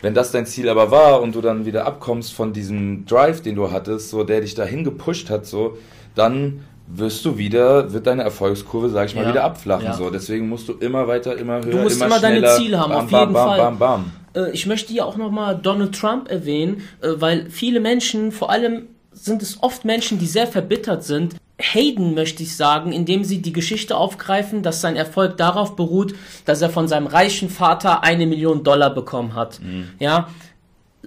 [0.00, 3.54] Wenn das dein Ziel aber war und du dann wieder abkommst von diesem Drive, den
[3.54, 5.78] du hattest, so, der dich dahin gepusht hat, so,
[6.14, 9.86] dann wirst du wieder, wird deine Erfolgskurve, sag ich mal, Ja, wieder abflachen.
[9.86, 9.92] ja.
[9.94, 12.46] So, deswegen musst du immer weiter, immer höher, Du musst immer, immer deine.
[12.56, 13.58] Ziele haben, bam, auf bam, jeden bam, Fall.
[13.58, 18.32] Bam, bam, Äh, ich möchte hier auch nochmal Donald Trump erwähnen, äh, weil viele Menschen,
[18.32, 21.36] vor allem sind es oft Menschen, die sehr verbittert sind.
[21.62, 26.60] Hayden möchte ich sagen, indem sie die Geschichte aufgreifen, dass sein Erfolg darauf beruht, dass
[26.60, 29.60] er von seinem reichen Vater eine Million Dollar bekommen hat.
[29.62, 29.88] Mhm.
[29.98, 30.28] Ja,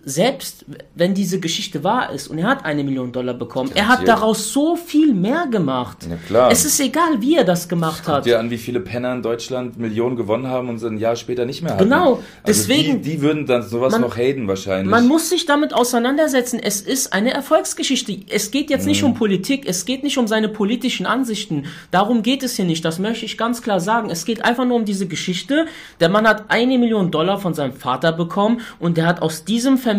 [0.08, 4.08] selbst wenn diese Geschichte wahr ist und er hat eine Million Dollar bekommen, er hat
[4.08, 6.06] daraus so viel mehr gemacht.
[6.08, 6.52] Ja, klar.
[6.52, 8.26] Es ist egal, wie er das gemacht Guck hat.
[8.28, 11.46] dir an, wie viele Penner in Deutschland Millionen gewonnen haben und sie ein Jahr später
[11.46, 11.86] nicht mehr hatten.
[11.86, 14.92] Genau, Also deswegen- Die, die würden dann sowas Man- noch haten wahrscheinlich.
[14.92, 16.60] Man muss sich damit auseinandersetzen.
[16.62, 18.16] Es ist eine Erfolgsgeschichte.
[18.30, 19.66] Es geht jetzt nicht um Politik.
[19.68, 21.64] Es geht nicht um seine politischen Ansichten.
[21.90, 22.86] Darum geht es hier nicht.
[22.86, 24.12] Das möchte ich ganz klar sagen.
[24.12, 25.66] Es geht einfach nur um diese Geschichte.
[26.00, 29.80] Der Mann hat eine Million Dollar von seinem Vater bekommen und der hat aus diesem
[29.80, 29.95] Vermögen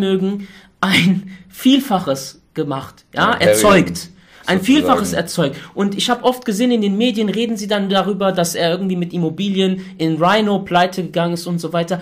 [0.81, 3.05] ein Vielfaches gemacht.
[3.15, 4.11] Ja, Ja, erzeugt.
[4.47, 4.61] Ein.
[4.61, 5.57] Vielfaches erzeugt.
[5.75, 8.95] Und ich habe oft gesehen, in den Medien reden sie dann darüber, dass er irgendwie
[8.95, 12.01] mit Immobilien in Rhino pleite gegangen ist und so weiter.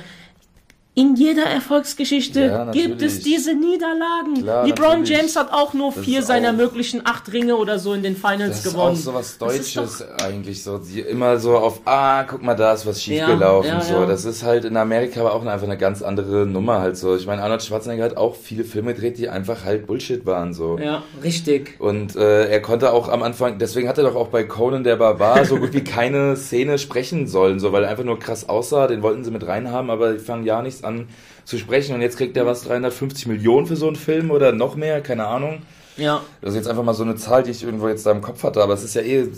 [0.96, 4.42] In jeder Erfolgsgeschichte Ja, gibt es diese Niederlagen.
[4.42, 5.08] Klar, LeBron natürlich.
[5.10, 8.04] James hat auch nur Das vier ist seiner auch- möglichen acht Ringe oder so in
[8.04, 8.92] den Finals Das ist gewonnen.
[8.92, 10.80] auch so was Das ist Deutsches eigentlich so.
[11.10, 13.68] Immer so auf, ah, guck mal, da ist was schiefgelaufen.
[13.70, 14.06] Ja, ja, so.
[14.06, 17.16] Das ist halt in Amerika aber auch einfach eine ganz andere Nummer halt so.
[17.16, 20.78] Ich meine, Arnold Schwarzenegger hat auch viele Filme gedreht, die einfach halt Bullshit waren so.
[20.78, 21.74] Ja, richtig.
[21.80, 24.94] Und äh, er konnte auch am Anfang, deswegen hat er doch auch bei Conan der
[24.94, 28.86] Barbar so gut wie keine Szene sprechen sollen, so weil er einfach nur krass aussah,
[28.86, 31.08] den wollten sie mit reinhaben, aber die fangen ja nichts an
[31.44, 34.76] zu sprechen und jetzt kriegt er was 350 Millionen für so einen Film oder noch
[34.76, 35.62] mehr, keine Ahnung.
[35.96, 38.20] Ja, Das ist jetzt einfach mal so eine Zahl, die ich irgendwo jetzt da im
[38.20, 39.28] Kopf hatte, aber es ist ja eh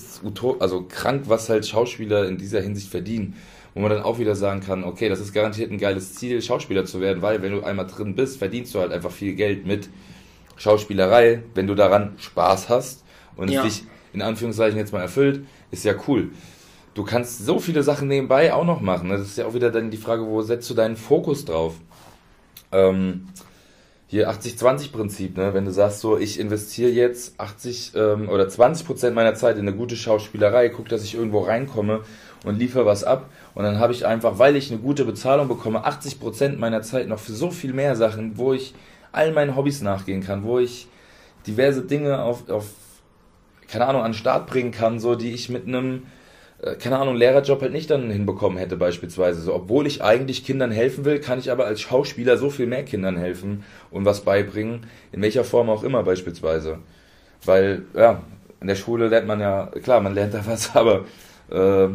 [0.59, 3.35] also krank, was halt Schauspieler in dieser Hinsicht verdienen.
[3.75, 6.87] Wo man dann auch wieder sagen kann, okay, das ist garantiert ein geiles Ziel, Schauspieler
[6.87, 9.91] zu werden, weil wenn du einmal drin bist, verdienst du halt einfach viel Geld mit
[10.57, 11.43] Schauspielerei.
[11.55, 13.05] Wenn du daran Spaß hast
[13.37, 13.65] und Ja.
[13.65, 13.85] es dich
[14.15, 16.31] in Anführungszeichen jetzt mal erfüllt, ist ja cool.
[16.97, 19.09] Du kannst so viele Sachen nebenbei auch noch machen.
[19.09, 19.19] ne?
[19.19, 21.75] Das ist ja auch wieder dann die Frage, wo setzt du deinen Fokus drauf?
[22.73, 23.29] Ähm,
[24.07, 25.53] hier 80-20-Prinzip, ne?
[25.53, 29.69] Wenn du sagst so, ich investiere jetzt 80 ähm, oder 20 Prozent meiner Zeit in
[29.69, 32.01] eine gute Schauspielerei, guck, dass ich irgendwo reinkomme
[32.47, 35.85] und liefere was ab und dann habe ich einfach, weil ich eine gute Bezahlung bekomme,
[35.85, 38.75] 80 Prozent meiner Zeit noch für so viel mehr Sachen, wo ich
[39.13, 40.89] all meinen Hobbys nachgehen kann, wo ich
[41.47, 42.71] diverse Dinge auf, auf
[43.69, 46.05] keine Ahnung, an den Start bringen kann, so die ich mit einem
[46.79, 49.41] keine Ahnung, Lehrerjob halt nicht dann hinbekommen hätte beispielsweise.
[49.43, 52.85] So, obwohl ich eigentlich Kindern helfen will, kann ich aber als Schauspieler so viel mehr
[52.85, 56.79] Kindern helfen und was beibringen, in welcher Form auch immer beispielsweise.
[57.45, 58.23] Weil, ja,
[58.61, 61.05] in der Schule lernt man ja, klar, man lernt da was, aber
[61.51, 61.89] äh,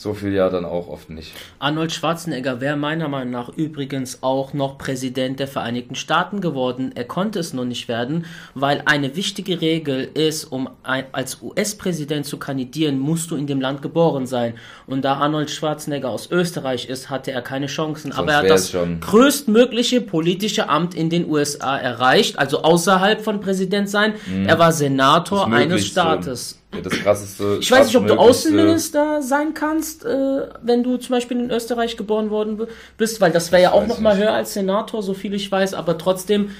[0.00, 1.32] so viel ja dann auch oft nicht.
[1.58, 6.92] Arnold Schwarzenegger wäre meiner Meinung nach übrigens auch noch Präsident der Vereinigten Staaten geworden.
[6.94, 8.24] Er konnte es nur nicht werden,
[8.54, 13.60] weil eine wichtige Regel ist, um ein, als US-Präsident zu kandidieren, musst du in dem
[13.60, 14.54] Land geboren sein.
[14.86, 18.12] Und da Arnold Schwarzenegger aus Österreich ist, hatte er keine Chancen.
[18.12, 19.00] Aber er hat das schon.
[19.00, 24.14] größtmögliche politische Amt in den USA erreicht, also außerhalb von Präsident sein.
[24.46, 25.54] Er war Senator Mhm.
[25.54, 25.86] Eines.
[25.88, 26.54] Staates.
[26.74, 27.58] Ja, das krasseste.
[27.60, 31.50] Ich weiß nicht, ob du krassmöglichste- Außenminister sein kannst, äh, wenn du zum Beispiel in
[31.50, 32.60] Österreich geboren worden
[32.98, 34.24] bist, weil das wäre ja auch noch mal nicht.
[34.24, 36.50] höher als Senator, so viel ich weiß, aber trotzdem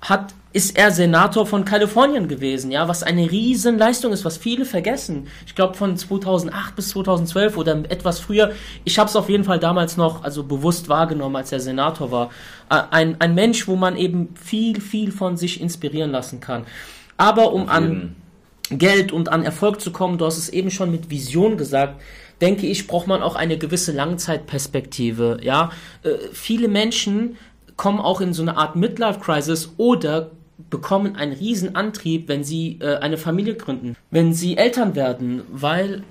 [0.00, 4.64] hat, ist er Senator von Kalifornien gewesen, ja, was eine riesen Leistung ist, was viele
[4.64, 5.26] vergessen.
[5.46, 8.52] Ich glaube von 2008 bis 2012 oder etwas früher.
[8.84, 12.30] Ich habe es auf jeden Fall damals noch, also bewusst wahrgenommen, als er Senator war.
[12.70, 16.64] Äh, Ein, ein Mensch, wo man eben viel, viel von sich inspirieren lassen kann.
[17.18, 18.16] Aber um an.
[18.70, 22.00] Geld und an Erfolg zu kommen, du hast es eben schon mit Vision gesagt,
[22.40, 25.38] denke ich, braucht man auch eine gewisse Langzeitperspektive.
[25.42, 25.70] Ja,
[26.02, 27.36] äh, viele Menschen
[27.76, 30.30] kommen auch in so eine Art Midlife-Crisis oder
[30.68, 36.02] bekommen einen riesen Antrieb, wenn sie äh, eine Familie gründen, wenn sie Eltern werden, weil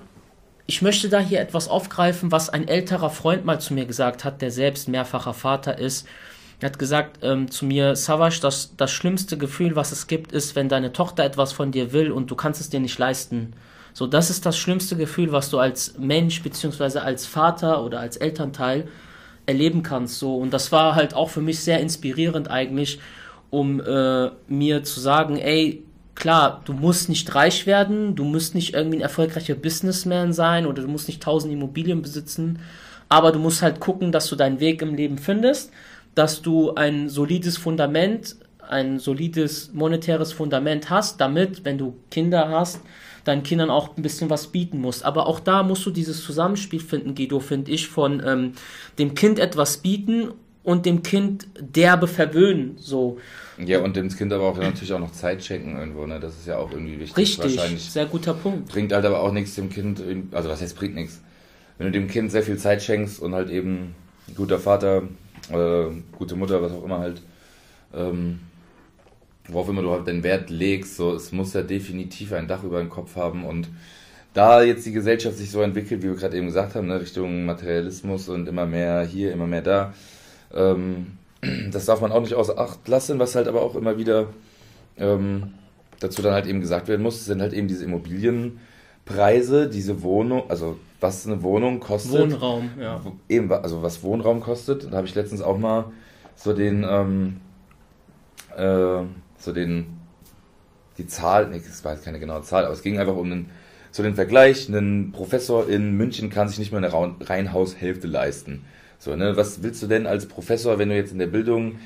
[0.66, 4.40] ich möchte da hier etwas aufgreifen, was ein älterer Freund mal zu mir gesagt hat,
[4.40, 6.06] der selbst mehrfacher Vater ist.
[6.60, 10.56] Er hat gesagt ähm, zu mir, Savas, das, das schlimmste Gefühl, was es gibt, ist,
[10.56, 13.54] wenn deine Tochter etwas von dir will und du kannst es dir nicht leisten.
[13.92, 18.18] So, das ist das schlimmste Gefühl, was du als Mensch beziehungsweise als Vater oder als
[18.18, 18.88] Elternteil
[19.46, 20.18] erleben kannst.
[20.18, 23.00] So, und das war halt auch für mich sehr inspirierend eigentlich,
[23.48, 25.82] um äh, mir zu sagen, ey,
[26.14, 30.82] klar, du musst nicht reich werden, du musst nicht irgendwie ein erfolgreicher Businessman sein oder
[30.82, 32.60] du musst nicht tausend Immobilien besitzen,
[33.08, 35.72] aber du musst halt gucken, dass du deinen Weg im Leben findest,
[36.20, 38.36] dass du ein solides Fundament,
[38.68, 42.82] ein solides monetäres Fundament hast, damit, wenn du Kinder hast,
[43.24, 45.02] deinen Kindern auch ein bisschen was bieten musst.
[45.02, 48.52] Aber auch da musst du dieses Zusammenspiel finden, Guido, finde ich, von ähm,
[48.98, 53.18] dem Kind etwas bieten und dem Kind derbe verwöhnen, so.
[53.56, 56.20] Ja, und dem Kind aber auch natürlich auch noch Zeit schenken irgendwo, ne?
[56.20, 57.16] Das ist ja auch irgendwie wichtig.
[57.16, 58.68] Richtig, wahrscheinlich sehr guter Punkt.
[58.68, 60.02] Bringt halt aber auch nichts dem Kind,
[60.32, 61.22] also was heißt bringt nichts?
[61.78, 63.94] Wenn du dem Kind sehr viel Zeit schenkst und halt eben
[64.36, 65.04] guter Vater,
[65.52, 65.86] äh,
[66.16, 67.22] gute Mutter, was auch immer halt,
[67.94, 68.40] ähm,
[69.48, 72.78] worauf immer du halt den Wert legst, so, es muss ja definitiv ein Dach über
[72.78, 73.68] den Kopf haben und
[74.32, 77.44] da jetzt die Gesellschaft sich so entwickelt, wie wir gerade eben gesagt haben, ne, Richtung
[77.44, 79.94] Materialismus und immer mehr hier, immer mehr da,
[80.54, 81.18] ähm,
[81.70, 84.26] das darf man auch nicht außer Acht lassen, was halt aber auch immer wieder
[84.98, 85.54] ähm,
[85.98, 90.78] dazu dann halt eben gesagt werden muss, sind halt eben diese Immobilienpreise, diese Wohnung, also
[91.00, 92.32] was eine Wohnung kostet.
[92.32, 93.00] Wohnraum, ja.
[93.28, 94.90] Eben, also was Wohnraum kostet.
[94.90, 95.86] Da habe ich letztens auch mal
[96.36, 97.40] so den, ähm,
[98.56, 99.04] äh,
[99.38, 99.86] so den,
[100.98, 103.46] die Zahl, nee, das war jetzt keine genaue Zahl, aber es ging einfach um den,
[103.90, 106.92] so den Vergleich, ein Professor in München kann sich nicht mehr eine
[107.28, 108.64] Reihenhaushälfte leisten.
[108.98, 111.78] So, ne, was willst du denn als Professor, wenn du jetzt in der Bildung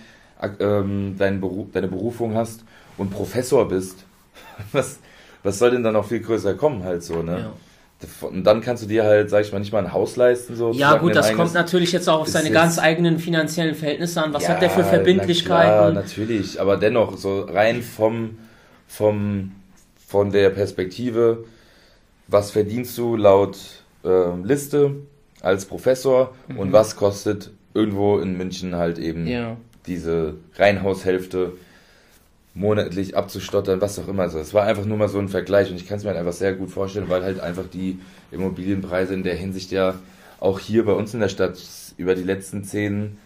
[0.58, 2.64] ähm, deinen Beruf, deine Berufung hast
[2.98, 4.04] und Professor bist?
[4.72, 4.98] Was,
[5.44, 7.38] was soll denn dann noch viel größer kommen halt so, ne?
[7.38, 7.52] Ja.
[8.22, 10.56] Und dann kannst du dir halt, sag ich mal, nicht mal ein Haus leisten.
[10.56, 14.32] So, ja, gut, das kommt natürlich jetzt auch auf seine ganz eigenen finanziellen Verhältnisse an.
[14.32, 15.70] Was ja, hat der für Verbindlichkeiten?
[15.70, 18.38] Ja, natürlich, aber dennoch, so rein vom,
[18.86, 19.52] vom,
[20.06, 21.44] von der Perspektive,
[22.28, 23.58] was verdienst du laut
[24.04, 24.96] äh, Liste
[25.40, 26.58] als Professor mhm.
[26.58, 29.56] und was kostet irgendwo in München halt eben ja.
[29.86, 31.52] diese Reihenhaushälfte
[32.54, 34.24] monatlich abzustottern, was auch immer.
[34.24, 36.32] Es war einfach nur mal so ein Vergleich und ich kann es mir halt einfach
[36.32, 37.98] sehr gut vorstellen, weil halt einfach die
[38.30, 39.94] Immobilienpreise in der Hinsicht ja
[40.38, 41.58] auch hier bei uns in der Stadt
[41.96, 43.18] über die letzten 10,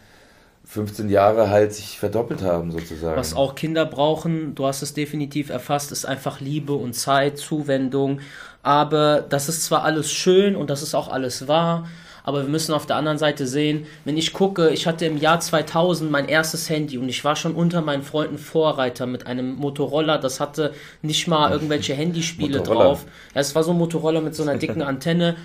[0.64, 3.16] 15 Jahre halt sich verdoppelt haben sozusagen.
[3.16, 8.20] Was auch Kinder brauchen, du hast es definitiv erfasst, ist einfach Liebe und Zeit, Zuwendung.
[8.62, 11.86] Aber das ist zwar alles schön und das ist auch alles wahr,
[12.28, 15.40] aber wir müssen auf der anderen Seite sehen, wenn ich gucke, ich hatte im Jahr
[15.40, 20.18] 2000 mein erstes Handy und ich war schon unter meinen Freunden Vorreiter mit einem Motorola,
[20.18, 23.06] das hatte nicht mal irgendwelche Handyspiele drauf.
[23.34, 25.36] Ja, es war so ein Motorola mit so einer dicken Antenne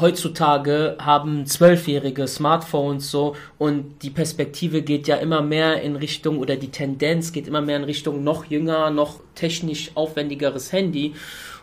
[0.00, 6.56] heutzutage haben Zwölfjährige Smartphones so und die Perspektive geht ja immer mehr in Richtung oder
[6.56, 11.14] die Tendenz geht immer mehr in Richtung noch jünger, noch technisch aufwendigeres Handy.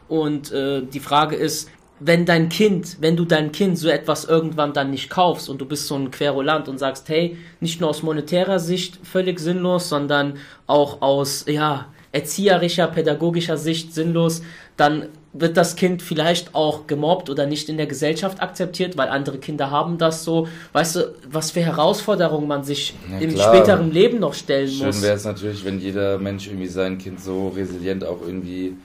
[0.09, 1.69] Und äh, die Frage ist,
[1.99, 5.65] wenn dein Kind, wenn du dein Kind so etwas irgendwann dann nicht kaufst und du
[5.65, 10.35] bist so ein Querulant und sagst, hey, nicht nur aus monetärer Sicht völlig sinnlos, sondern
[10.67, 14.43] auch aus, ja, erzieherischer, pädagogischer Sicht sinnlos,
[14.77, 19.39] dann wird das Kind vielleicht auch gemobbt oder nicht in der Gesellschaft akzeptiert, weil andere
[19.39, 20.47] Kinder haben das so.
[20.73, 23.53] Weißt du, was für Herausforderungen man sich ja, im klar.
[23.53, 24.95] späteren Leben noch stellen Schön muss.
[24.97, 28.77] Schön wäre es natürlich, wenn jeder Mensch irgendwie sein Kind so resilient auch irgendwie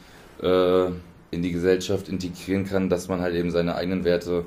[0.43, 0.91] äh,
[1.31, 4.47] in die Gesellschaft integrieren kann, dass man halt eben seine eigenen Werte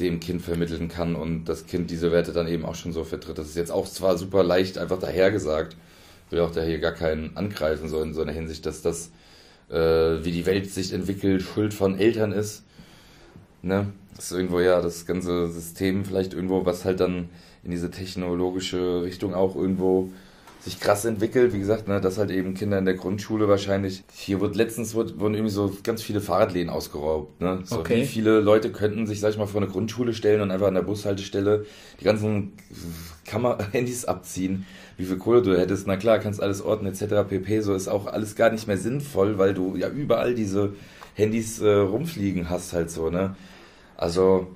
[0.00, 3.38] dem Kind vermitteln kann und das Kind diese Werte dann eben auch schon so vertritt.
[3.38, 5.76] Das ist jetzt auch zwar super leicht einfach dahergesagt,
[6.30, 9.10] will auch da hier gar keinen angreifen, so in so einer Hinsicht, dass das,
[9.70, 12.64] äh, wie die Welt sich entwickelt, Schuld von Eltern ist.
[13.62, 13.92] Ne?
[14.14, 17.28] Das ist irgendwo ja das ganze System vielleicht irgendwo, was halt dann
[17.64, 20.10] in diese technologische Richtung auch irgendwo
[20.68, 21.52] sich krass entwickelt.
[21.52, 24.04] Wie gesagt, ne, dass halt eben Kinder in der Grundschule wahrscheinlich.
[24.12, 27.40] Hier wird letztens wird, wurden irgendwie so ganz viele Fahrradläden ausgeraubt.
[27.40, 27.60] Ne?
[27.64, 28.02] So okay.
[28.02, 30.74] Wie viele Leute könnten sich, sag ich mal, vor eine Grundschule stellen und einfach an
[30.74, 31.64] der Bushaltestelle
[32.00, 32.52] die ganzen
[33.24, 34.66] Kammer Handys abziehen.
[34.96, 37.28] Wie viel Kohle du hättest, na klar, kannst alles ordnen etc.
[37.28, 37.60] pp.
[37.60, 40.74] So ist auch alles gar nicht mehr sinnvoll, weil du ja überall diese
[41.14, 43.34] Handys äh, rumfliegen hast halt so, ne?
[43.96, 44.48] Also,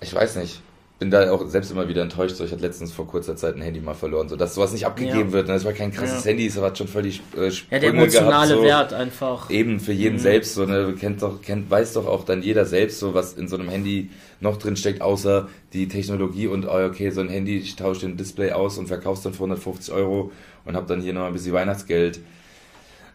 [0.00, 0.60] ich weiß nicht
[1.04, 2.36] bin da auch selbst immer wieder enttäuscht.
[2.36, 4.86] So, ich hatte letztens vor kurzer Zeit ein Handy mal verloren, so dass sowas nicht
[4.86, 5.32] abgegeben ja.
[5.32, 5.48] wird.
[5.48, 5.52] Ne?
[5.52, 6.30] Das war kein krasses ja.
[6.30, 8.62] Handy, es hat schon völlig äh, Sprünge Ja, der emotionale gehabt, so.
[8.62, 9.50] Wert einfach.
[9.50, 10.20] Eben für jeden mhm.
[10.20, 10.54] selbst.
[10.54, 10.94] So, ne?
[10.98, 14.08] kennt doch, kennt, weiß doch auch dann jeder selbst, so was in so einem Handy
[14.40, 18.16] noch drin steckt, außer die Technologie und oh, okay, so ein Handy, ich tausche den
[18.16, 20.32] Display aus und verkauf's dann für 150 Euro
[20.64, 22.20] und habe dann hier noch ein bisschen Weihnachtsgeld.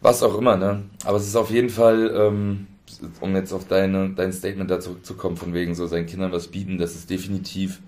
[0.02, 0.84] Was auch immer, ne?
[1.06, 2.14] Aber es ist auf jeden Fall.
[2.16, 2.68] Ähm,
[3.22, 6.78] um jetzt auf deine, dein Statement da zurückzukommen, von wegen so seinen Kindern was bieten,
[6.78, 7.82] das ist definitiv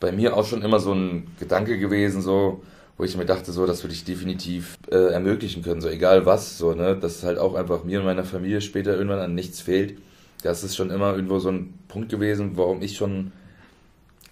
[0.00, 2.62] bei mir auch schon immer so ein Gedanke gewesen, so,
[2.96, 6.58] wo ich mir dachte, so, das würde ich definitiv äh, ermöglichen können, so egal was,
[6.58, 9.98] so, ne, dass halt auch einfach mir und meiner Familie später irgendwann an nichts fehlt.
[10.42, 13.32] Das ist schon immer irgendwo so ein Punkt gewesen, warum ich schon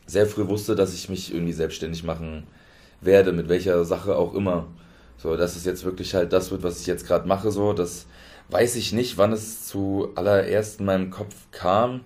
[0.07, 2.45] sehr früh wusste, dass ich mich irgendwie selbstständig machen
[3.01, 4.68] werde, mit welcher Sache auch immer.
[5.18, 8.07] So, dass es jetzt wirklich halt das wird, was ich jetzt gerade mache, so, das
[8.49, 12.03] weiß ich nicht, wann es zu allererst in meinem Kopf kam.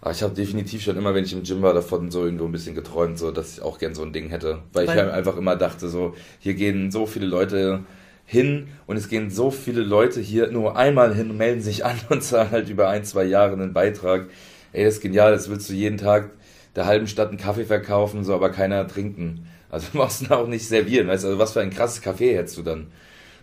[0.00, 2.52] Aber ich habe definitiv schon immer, wenn ich im Gym war, davon so irgendwo ein
[2.52, 4.62] bisschen geträumt, so dass ich auch gern so ein Ding hätte.
[4.72, 7.84] Weil, Weil ich halt einfach immer dachte, so, hier gehen so viele Leute
[8.26, 12.22] hin und es gehen so viele Leute hier nur einmal hin melden sich an und
[12.22, 14.28] zahlen halt über ein, zwei Jahre einen Beitrag.
[14.72, 16.30] Ey, das ist genial, das willst du jeden Tag
[16.74, 19.46] der halben Stadt einen Kaffee verkaufen, so aber keiner trinken.
[19.70, 22.36] Also du machst ihn auch nicht servieren, weißt du, also was für ein krasses Kaffee
[22.36, 22.88] hättest du dann?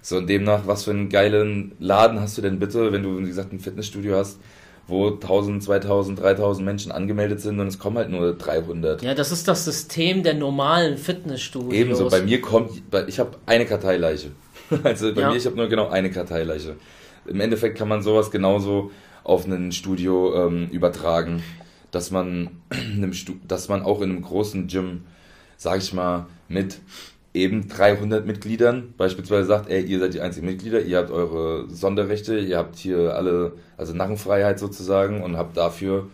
[0.02, 3.28] So und demnach, was für einen geilen Laden hast du denn bitte, wenn du, wie
[3.28, 4.40] gesagt, ein Fitnessstudio hast,
[4.88, 9.02] wo 1000, 2000, 3000 Menschen angemeldet sind und es kommen halt nur 300.
[9.02, 11.74] Ja, das ist das System der normalen Fitnessstudios.
[11.74, 14.32] Ebenso, bei mir kommt, ich habe eine Karteileiche.
[14.84, 15.32] Also bei ja.
[15.32, 16.76] mir, ich habe nur genau eine Karteileiche.
[17.26, 18.92] Im Endeffekt kann man sowas genauso
[19.24, 21.42] auf ein Studio ähm, übertragen,
[21.90, 22.50] dass man,
[23.48, 25.06] dass man auch in einem großen Gym,
[25.58, 26.78] sag ich mal, mit
[27.34, 32.40] eben 300 Mitgliedern beispielsweise sagt, ey, ihr seid die einzigen Mitglieder, ihr habt eure Sonderrechte,
[32.40, 36.08] ihr habt hier alle, also Narrenfreiheit sozusagen und habt dafür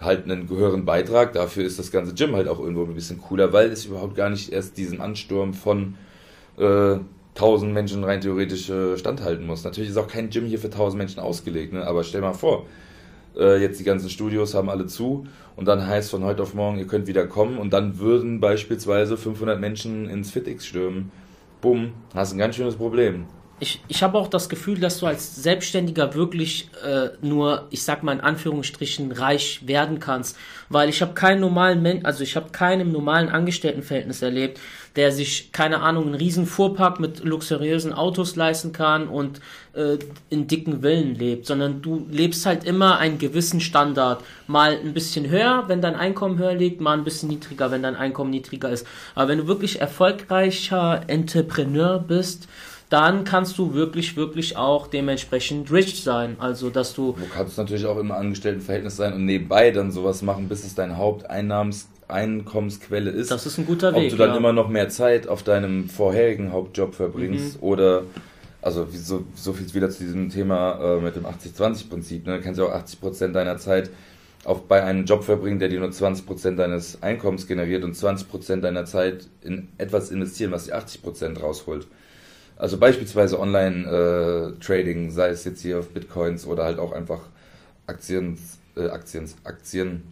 [0.00, 1.32] halt einen gehörigen Beitrag.
[1.32, 4.30] Dafür ist das ganze Gym halt auch irgendwo ein bisschen cooler, weil es überhaupt gar
[4.30, 5.96] nicht erst diesen Ansturm von
[6.58, 6.96] äh,
[7.34, 9.64] 1000 Menschen rein theoretisch äh, standhalten muss.
[9.64, 11.86] Natürlich ist auch kein Gym hier für 1000 Menschen ausgelegt, ne?
[11.86, 12.66] aber stell mal vor,
[13.36, 15.26] äh, jetzt die ganzen Studios haben alle zu
[15.56, 19.16] und dann heißt von heute auf morgen, ihr könnt wieder kommen und dann würden beispielsweise
[19.16, 21.10] 500 Menschen ins FitX stürmen.
[21.60, 23.26] Bumm, hast ein ganz schönes Problem.
[23.60, 28.02] Ich, ich habe auch das Gefühl, dass du als Selbstständiger wirklich äh, nur, ich sag
[28.02, 30.36] mal in Anführungsstrichen, reich werden kannst.
[30.68, 34.60] Weil ich habe keinen normalen Mensch, also ich habe keinen im normalen Angestelltenverhältnis erlebt,
[34.96, 39.40] der sich, keine Ahnung, einen riesen Fuhrpark mit luxuriösen Autos leisten kann und
[39.74, 39.98] äh,
[40.30, 44.22] in dicken Villen lebt, sondern du lebst halt immer einen gewissen Standard.
[44.46, 47.96] Mal ein bisschen höher, wenn dein Einkommen höher liegt, mal ein bisschen niedriger, wenn dein
[47.96, 48.86] Einkommen niedriger ist.
[49.14, 52.48] Aber wenn du wirklich erfolgreicher Entrepreneur bist,
[52.90, 56.36] dann kannst du wirklich, wirklich auch dementsprechend rich sein.
[56.38, 57.16] Also, dass du.
[57.18, 60.96] Du kannst natürlich auch immer Angestelltenverhältnis sein und nebenbei dann sowas machen, bis es dein
[60.96, 63.30] Haupteinnahmens Einkommensquelle ist.
[63.30, 64.04] Das ist ein guter Weg.
[64.04, 64.36] Ob du dann ja.
[64.36, 67.66] immer noch mehr Zeit auf deinem vorherigen Hauptjob verbringst mhm.
[67.66, 68.02] oder
[68.62, 72.26] also so, so viel wieder zu diesem Thema äh, mit dem 80-20-Prinzip.
[72.26, 72.38] Ne?
[72.38, 73.90] Du kannst ja auch 80% deiner Zeit
[74.44, 78.84] auf, bei einem Job verbringen, der dir nur 20% deines Einkommens generiert und 20% deiner
[78.86, 81.86] Zeit in etwas investieren, was dir 80% rausholt.
[82.56, 87.20] Also beispielsweise Online-Trading, äh, sei es jetzt hier auf Bitcoins oder halt auch einfach
[87.86, 88.38] Aktien,
[88.76, 90.02] äh, Aktien, Aktien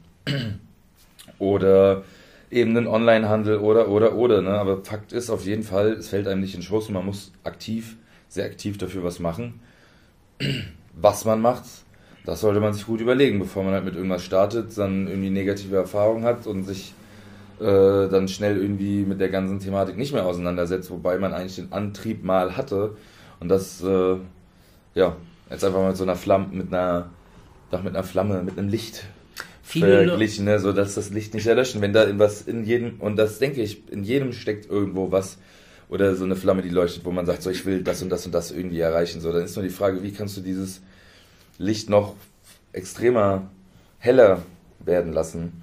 [1.38, 2.02] oder
[2.50, 4.42] eben einen Onlinehandel oder, oder, oder.
[4.42, 4.50] Ne?
[4.50, 7.32] Aber Fakt ist auf jeden Fall, es fällt einem nicht in Schoß und man muss
[7.44, 7.96] aktiv,
[8.28, 9.60] sehr aktiv dafür was machen.
[10.94, 11.64] Was man macht,
[12.26, 15.74] das sollte man sich gut überlegen, bevor man halt mit irgendwas startet, dann irgendwie negative
[15.74, 16.92] Erfahrungen hat und sich
[17.62, 21.72] äh, dann schnell irgendwie mit der ganzen Thematik nicht mehr auseinandersetzt, wobei man eigentlich den
[21.72, 22.96] Antrieb mal hatte
[23.40, 24.16] und das, äh,
[24.94, 25.16] ja,
[25.50, 27.10] jetzt einfach mal mit so einer Flamme, mit einer,
[27.70, 29.06] doch mit einer Flamme, mit einem Licht
[29.62, 30.58] Viele verglichen, ne?
[30.58, 31.80] so dass das Licht nicht erlöschen.
[31.80, 35.38] Wenn da was in jedem, und das denke ich, in jedem steckt irgendwo was
[35.88, 38.26] oder so eine Flamme, die leuchtet, wo man sagt, so ich will das und das
[38.26, 39.20] und das irgendwie erreichen.
[39.20, 40.82] So, dann ist nur die Frage, wie kannst du dieses
[41.58, 42.16] Licht noch
[42.72, 43.50] extremer
[43.98, 44.42] heller
[44.84, 45.62] werden lassen?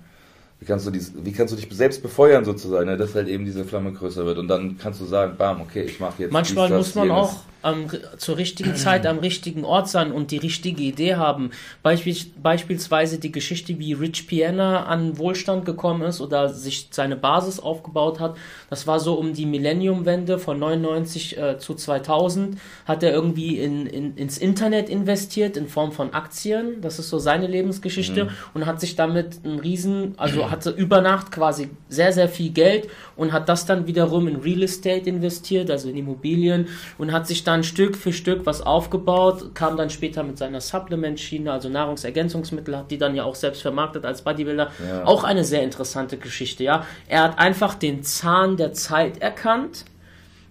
[0.60, 2.98] Wie kannst du dies, wie kannst du dich selbst befeuern sozusagen, ne?
[2.98, 6.00] dass halt eben diese Flamme größer wird und dann kannst du sagen, bam, okay, ich
[6.00, 6.34] mache jetzt.
[6.34, 7.30] Manchmal dies, das, muss man jenes.
[7.30, 7.88] auch am,
[8.18, 11.52] zur richtigen Zeit am richtigen Ort sein und die richtige Idee haben.
[11.84, 17.60] Beispiel, beispielsweise die Geschichte, wie Rich Piana an Wohlstand gekommen ist oder sich seine Basis
[17.60, 18.38] aufgebaut hat.
[18.70, 22.58] Das war so um die Millenniumwende von 99 äh, zu 2000.
[22.86, 26.82] Hat er irgendwie in, in, ins Internet investiert in Form von Aktien.
[26.82, 28.30] Das ist so seine Lebensgeschichte mhm.
[28.54, 32.88] und hat sich damit einen riesen, also hatte über Nacht quasi sehr, sehr viel Geld
[33.16, 37.44] und hat das dann wiederum in Real Estate investiert, also in Immobilien und hat sich
[37.50, 42.92] dann Stück für Stück was aufgebaut, kam dann später mit seiner Supplement-Schiene, also Nahrungsergänzungsmittel, hat
[42.92, 44.72] die dann ja auch selbst vermarktet als Bodybuilder.
[44.88, 45.06] Ja.
[45.06, 46.86] Auch eine sehr interessante Geschichte, ja.
[47.08, 49.86] Er hat einfach den Zahn der Zeit erkannt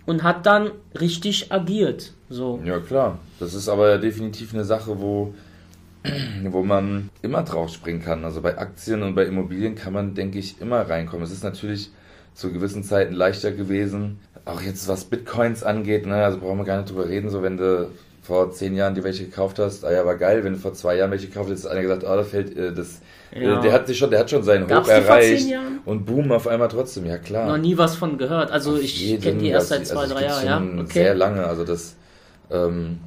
[0.07, 2.14] und hat dann richtig agiert.
[2.28, 2.61] So.
[2.64, 3.18] Ja, klar.
[3.38, 5.34] Das ist aber definitiv eine Sache, wo,
[6.51, 8.24] wo man immer drauf springen kann.
[8.24, 11.24] Also bei Aktien und bei Immobilien kann man, denke ich, immer reinkommen.
[11.24, 11.92] Es ist natürlich
[12.34, 14.18] zu gewissen Zeiten leichter gewesen.
[14.49, 17.59] Auch jetzt was Bitcoins angeht, ne, also brauchen wir gar nicht drüber reden, so wenn
[17.59, 17.90] du
[18.22, 20.96] vor zehn Jahren die welche gekauft hast, ah ja, war geil, wenn du vor zwei
[20.96, 23.59] Jahren welche gekauft hast, ist einer gesagt, ah, oh, da fällt, äh, das, äh, ja.
[23.59, 25.46] äh, der hat sich schon, der hat schon seinen Gab's Hoch erreicht
[25.84, 27.49] und boom, auf einmal trotzdem, ja klar.
[27.49, 30.24] Noch nie was von gehört, also auf ich kenne die erst seit zwei, also drei
[30.24, 30.92] Jahren, ja, okay.
[30.92, 31.96] Sehr lange, also das,
[32.51, 32.99] ähm,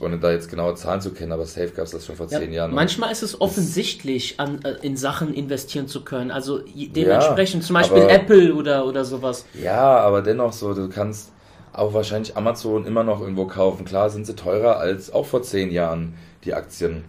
[0.00, 2.38] ohne da jetzt genaue Zahlen zu kennen, aber safe gab es das schon vor ja,
[2.38, 2.74] zehn Jahren.
[2.74, 6.30] Manchmal ist es offensichtlich, an, äh, in Sachen investieren zu können.
[6.30, 9.44] Also dementsprechend ja, zum Beispiel aber, Apple oder, oder sowas.
[9.60, 11.32] Ja, aber dennoch so, du kannst
[11.72, 13.84] auch wahrscheinlich Amazon immer noch irgendwo kaufen.
[13.84, 17.04] Klar sind sie teurer als auch vor zehn Jahren die Aktien.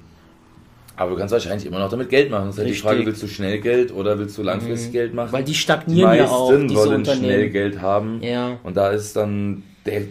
[0.97, 2.47] Aber du kannst wahrscheinlich immer noch damit Geld machen.
[2.47, 4.93] Das ist halt die Frage, willst du schnell Geld oder willst du langfristig mhm.
[4.93, 5.31] Geld machen?
[5.31, 6.49] Weil die stagnieren die ja auch.
[6.49, 8.21] Die wollen schnell Geld haben.
[8.23, 8.57] Ja.
[8.63, 10.01] Und da ist dann der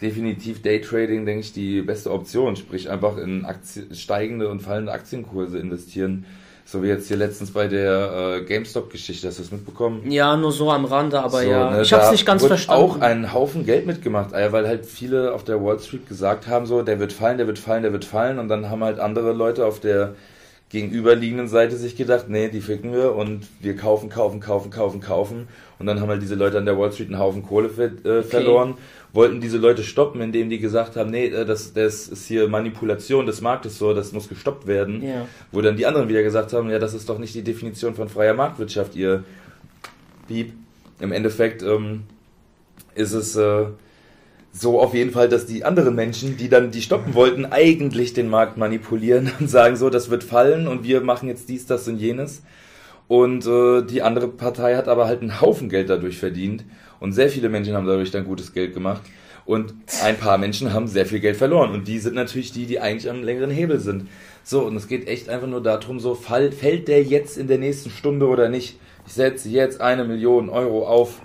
[0.00, 2.56] definitiv Daytrading, denke ich, die beste Option.
[2.56, 6.26] Sprich, einfach in Aktien, steigende und fallende Aktienkurse investieren.
[6.66, 10.10] So wie jetzt hier letztens bei der äh, GameStop-Geschichte, hast du das mitbekommen?
[10.10, 11.70] Ja, nur so am Rande, aber So, ja.
[11.70, 12.82] ne, ich hab's nicht ganz wird verstanden.
[12.82, 16.64] auch einen Haufen Geld mitgemacht, äh, weil halt viele auf der Wall Street gesagt haben,
[16.64, 18.38] so, der wird fallen, der wird fallen, der wird fallen.
[18.38, 20.14] Und dann haben halt andere Leute auf der
[20.70, 25.48] gegenüberliegenden Seite sich gedacht, nee, die ficken wir und wir kaufen, kaufen, kaufen, kaufen, kaufen.
[25.78, 28.22] Und dann haben halt diese Leute an der Wall Street einen Haufen Kohle ver äh,
[28.22, 28.74] verloren,
[29.12, 33.26] wollten diese Leute stoppen, indem die gesagt haben, nee, äh, das, das ist hier Manipulation
[33.26, 35.02] des Marktes so, das muss gestoppt werden.
[35.02, 35.28] Ja.
[35.52, 38.08] Wo dann die anderen wieder gesagt haben, ja, das ist doch nicht die Definition von
[38.08, 39.24] freier Marktwirtschaft, ihr
[40.26, 40.52] Piep.
[41.00, 42.04] Im Endeffekt ähm,
[42.94, 43.66] ist es äh,
[44.56, 48.28] so auf jeden Fall, dass die anderen Menschen, die dann die stoppen wollten, eigentlich den
[48.28, 51.98] Markt manipulieren und sagen so, das wird fallen und wir machen jetzt dies, das und
[51.98, 52.42] jenes.
[53.08, 56.64] Und äh, die andere Partei hat aber halt einen Haufen Geld dadurch verdient
[57.00, 59.02] und sehr viele Menschen haben dadurch dann gutes Geld gemacht.
[59.44, 61.72] Und ein paar Menschen haben sehr viel Geld verloren.
[61.72, 64.08] Und die sind natürlich die, die eigentlich am längeren Hebel sind.
[64.42, 67.58] So, und es geht echt einfach nur darum, so, fall, fällt der jetzt in der
[67.58, 68.78] nächsten Stunde oder nicht?
[69.06, 71.20] Ich setze jetzt eine Million Euro auf.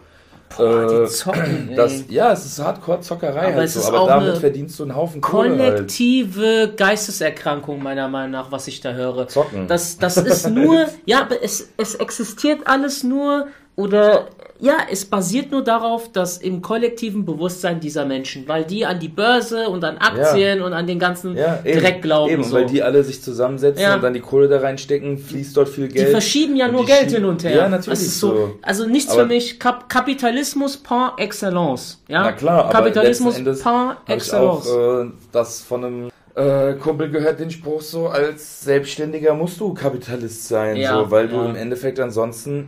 [0.57, 1.75] Boah, äh, die zocken, ey.
[1.75, 3.79] das, ja, es ist Hardcore-Zockerei Aber halt es so.
[3.81, 5.59] ist Aber auch damit eine verdienst du einen Haufen Kohle halt.
[5.59, 9.27] kollektive Geisteserkrankung, meiner Meinung nach, was ich da höre.
[9.27, 9.67] Zocken.
[9.67, 14.27] Das, das ist nur, ja, aber es, es existiert alles nur oder
[14.59, 19.07] ja, es basiert nur darauf, dass im kollektiven Bewusstsein dieser Menschen, weil die an die
[19.07, 22.31] Börse und an Aktien und an den ganzen Ja, eben, Dreck glauben.
[22.31, 22.55] Eben, so.
[22.55, 23.95] weil die alle sich zusammensetzen Ja.
[23.95, 26.09] und dann die Kohle da reinstecken, fließt dort viel Die Geld.
[26.09, 27.55] verschieben ja nur die Geld hin und her.
[27.55, 28.27] Ja, natürlich so.
[28.29, 28.55] so.
[28.61, 29.59] Also nichts Aber- für mich.
[29.59, 32.01] Kap Kapitalismus par excellence.
[32.07, 32.23] Ja?
[32.23, 35.09] Na klar, aber Kapitalismus Endes par habe ich auch excellence.
[35.11, 40.47] äh, das von einem äh, Kumpel gehört, den Spruch so, als Selbstständiger musst du Kapitalist
[40.47, 41.45] sein, Ja, so, weil du ja.
[41.49, 42.67] im Endeffekt ansonsten,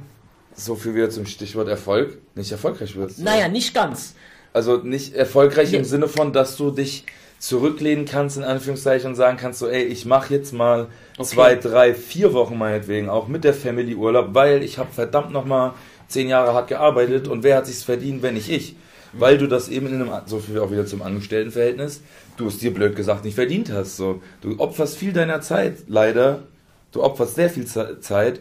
[0.55, 3.19] so viel wieder zum Stichwort Erfolg, nicht erfolgreich wirst.
[3.19, 4.15] naja, nicht ganz.
[4.53, 5.79] Also nicht erfolgreich Ja.
[5.79, 7.05] im Sinne von, dass du dich
[7.39, 10.87] zurücklehnen kannst, in Anführungszeichen, und sagen kannst, so, ey, ich mache jetzt mal
[11.17, 11.23] Okay.
[11.29, 15.73] zwei, drei, vier Wochen meinetwegen auch mit der Family Urlaub, weil ich habe verdammt nochmal
[16.07, 18.75] zehn Jahre hart gearbeitet und wer hat sich's verdient, wenn nicht ich?
[19.13, 22.01] Weil du das eben in einem, so viel auch wieder zum Angestelltenverhältnis,
[22.37, 23.97] du es dir blöd gesagt nicht verdient hast.
[23.97, 24.21] So.
[24.41, 26.43] Du opferst viel deiner Zeit, leider.
[26.91, 28.39] Du opferst sehr viel Ze- Zeit,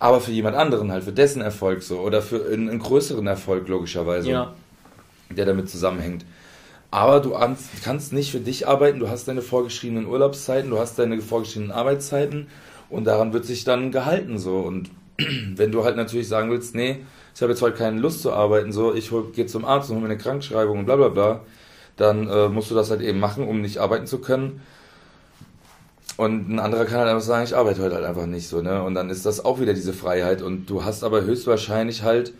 [0.00, 2.00] aber für jemand anderen halt, für dessen Erfolg so.
[2.00, 4.52] Oder für einen, einen größeren Erfolg, logischerweise Ja.
[5.30, 6.24] der damit zusammenhängt.
[6.90, 10.98] Aber du an- kannst nicht für dich arbeiten, du hast deine vorgeschriebenen Urlaubszeiten, du hast
[10.98, 12.48] deine vorgeschriebenen Arbeitszeiten
[12.88, 14.58] und daran wird sich dann gehalten so.
[14.58, 14.90] Und
[15.54, 18.72] wenn du halt natürlich sagen willst, nee, ich habe jetzt heute keine Lust zu arbeiten,
[18.72, 21.40] so, ich gehe zum Arzt und hole mir eine Krankschreibung und bla bla bla,
[21.96, 24.62] dann äh, musst du das halt eben machen, um nicht arbeiten zu können.
[26.20, 28.82] Und ein anderer kann halt einfach sagen, ich arbeite heute halt einfach nicht so, ne?
[28.82, 30.42] Und dann ist das auch wieder diese Freiheit.
[30.42, 32.34] Und du hast aber höchstwahrscheinlich halt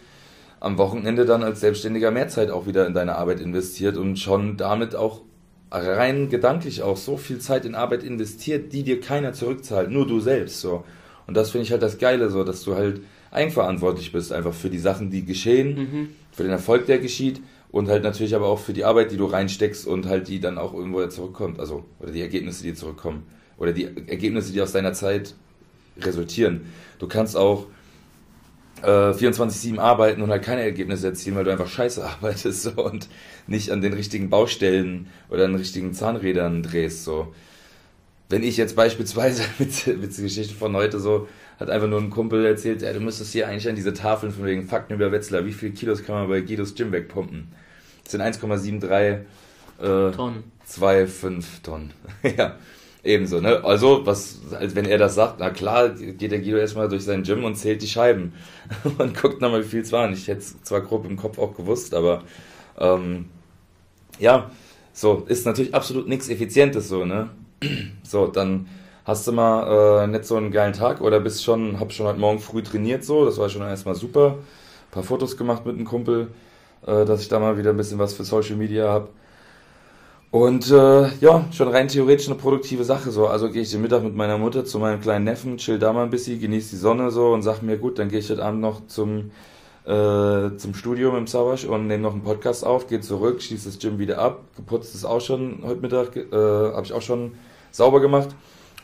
[0.60, 4.58] am Wochenende dann als Selbstständiger mehr Zeit auch wieder in deine Arbeit investiert und schon
[4.58, 5.22] damit auch
[5.70, 10.20] rein gedanklich auch so viel Zeit in Arbeit investiert, die dir keiner zurückzahlt, nur du
[10.20, 10.84] selbst so.
[11.26, 13.00] Und das finde ich halt das Geile so, dass du halt
[13.30, 18.02] eigenverantwortlich bist einfach für die Sachen, die geschehen, für den Erfolg, der geschieht und halt
[18.02, 21.06] natürlich aber auch für die Arbeit, die du reinsteckst und halt die dann auch irgendwo
[21.06, 25.34] zurückkommt, also oder die Ergebnisse, die zurückkommen oder die Ergebnisse, die aus deiner Zeit
[26.00, 26.62] resultieren.
[26.98, 27.66] Du kannst auch
[28.82, 33.08] äh, 24-7 arbeiten und halt keine Ergebnisse erzielen, weil du einfach scheiße arbeitest so, und
[33.46, 37.04] nicht an den richtigen Baustellen oder an den richtigen Zahnrädern drehst.
[37.04, 37.32] So.
[38.28, 42.08] Wenn ich jetzt beispielsweise mit, mit der Geschichte von heute so, hat einfach nur ein
[42.08, 45.44] Kumpel erzählt, ja, du müsstest hier eigentlich an diese Tafeln von wegen Fakten über Wetzlar,
[45.44, 47.52] wie viel Kilos kann man bei Guidos Gym wegpumpen?
[48.02, 49.18] Das sind 1,73
[49.80, 50.44] äh, Tonnen.
[50.66, 51.92] 2,5 Tonnen.
[52.38, 52.56] ja,
[53.02, 53.64] ebenso, ne?
[53.64, 57.22] Also, was, als wenn er das sagt, na klar, geht der Guido erstmal durch sein
[57.22, 58.32] Gym und zählt die Scheiben
[58.98, 60.12] und guckt nochmal, wie viel es waren.
[60.12, 62.22] Ich hätte es zwar grob im Kopf auch gewusst, aber
[62.78, 63.26] ähm,
[64.18, 64.50] ja,
[64.92, 67.30] so, ist natürlich absolut nichts Effizientes so, ne?
[68.02, 68.66] So, dann
[69.04, 72.18] hast du mal äh, nicht so einen geilen Tag oder bist schon, hab schon heute
[72.18, 74.38] Morgen früh trainiert so, das war schon erstmal super.
[74.88, 76.28] Ein paar Fotos gemacht mit einem Kumpel,
[76.86, 79.08] äh, dass ich da mal wieder ein bisschen was für Social Media habe.
[80.30, 83.26] Und äh, ja, schon rein theoretisch eine produktive Sache so.
[83.26, 86.04] Also gehe ich den Mittag mit meiner Mutter zu meinem kleinen Neffen, chill da mal
[86.04, 88.60] ein bisschen, genieße die Sonne so und sag mir, gut, dann gehe ich heute Abend
[88.60, 89.32] noch zum,
[89.86, 93.70] äh, zum Studio mit dem Savasch und nehme noch einen Podcast auf, gehe zurück, schließe
[93.70, 94.42] das Gym wieder ab.
[94.54, 97.32] Geputzt ist auch schon heute Mittag, äh, habe ich auch schon
[97.72, 98.28] sauber gemacht.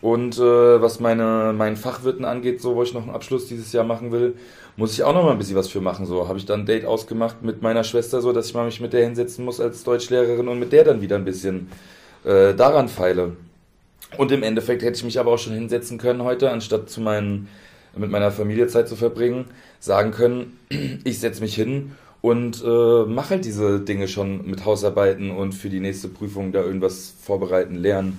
[0.02, 3.84] Und äh, was meine meinen Fachwirten angeht, so wo ich noch einen Abschluss dieses Jahr
[3.84, 4.34] machen will,
[4.76, 6.06] muss ich auch noch mal ein bisschen was für machen.
[6.06, 8.80] So habe ich dann ein Date ausgemacht mit meiner Schwester, so dass ich mal mich
[8.80, 11.68] mit der hinsetzen muss als Deutschlehrerin und mit der dann wieder ein bisschen
[12.24, 13.32] äh, daran feile.
[14.16, 17.48] Und im Endeffekt hätte ich mich aber auch schon hinsetzen können heute, anstatt zu meinen
[17.96, 19.46] mit meiner Familie Zeit zu verbringen,
[19.80, 20.58] sagen können,
[21.04, 25.70] ich setze mich hin und äh, mache halt diese Dinge schon mit Hausarbeiten und für
[25.70, 28.18] die nächste Prüfung da irgendwas vorbereiten, lernen.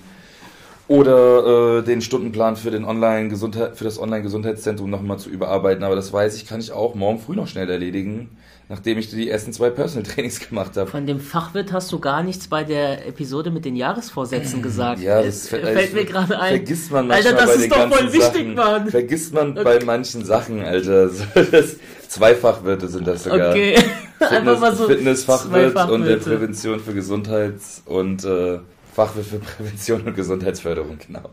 [0.88, 5.84] Oder äh, den Stundenplan für, den Online -Gesundheit, für das Online-Gesundheitszentrum nochmal zu überarbeiten.
[5.84, 8.30] Aber das weiß ich, kann ich auch morgen früh noch schnell erledigen,
[8.70, 10.90] nachdem ich die ersten zwei Personal Trainings gemacht habe.
[10.90, 15.02] Von dem Fachwirt hast du gar nichts bei der Episode mit den Jahresvorsätzen gesagt.
[15.02, 16.56] Ja, das fällt, fällt mir gerade ein.
[16.56, 18.54] Vergisst man manchmal Alter, das bei ist doch voll wichtig, Sachen.
[18.54, 18.88] Mann.
[18.88, 19.64] Vergisst man okay.
[19.64, 21.10] bei manchen Sachen, Alter.
[21.52, 21.76] Das,
[22.08, 23.50] zwei Fachwirte sind das sogar.
[23.50, 23.76] Okay.
[24.18, 28.58] Fitness, so Fitnessfachwirt und der Prävention für Gesundheits- und äh,
[28.98, 31.30] Fachwirt für Prävention und Gesundheitsförderung, genau.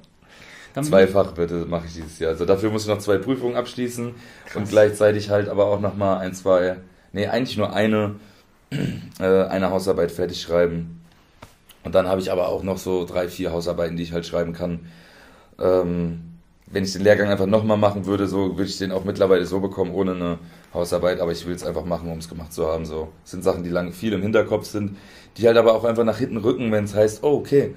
[0.75, 2.29] Dann zwei Fachwirte mache ich dieses Jahr.
[2.29, 4.13] Also dafür muss ich noch zwei Prüfungen abschließen
[4.45, 4.55] Krass.
[4.55, 6.75] und gleichzeitig halt aber auch nochmal ein, zwei,
[7.11, 8.17] nee, eigentlich nur eine,
[9.19, 11.01] äh, eine Hausarbeit fertig schreiben.
[11.83, 14.53] Und dann habe ich aber auch noch so drei, vier Hausarbeiten, die ich halt schreiben
[14.53, 14.81] kann.
[15.59, 16.34] Ähm,
[16.75, 19.61] wenn ich den Lehrgang einfach nochmal machen würde, so würde ich den auch mittlerweile so
[19.61, 20.39] bekommen, ohne eine
[20.73, 22.85] Hausarbeit, aber ich will es einfach machen, um es gemacht zu haben.
[22.85, 24.97] So das sind Sachen, die lange viel im Hinterkopf sind,
[25.37, 27.75] die halt aber auch einfach nach hinten rücken, wenn es heißt, oh, okay,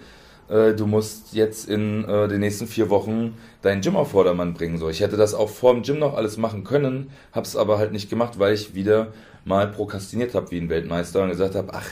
[0.49, 4.79] äh, du musst jetzt in äh, den nächsten vier Wochen deinen Gym auf Vordermann bringen.
[4.79, 7.93] So, ich hätte das auch vor dem Gym noch alles machen können, hab's aber halt
[7.93, 9.13] nicht gemacht, weil ich wieder
[9.45, 11.87] mal prokrastiniert habe wie ein Weltmeister und gesagt habe, ach,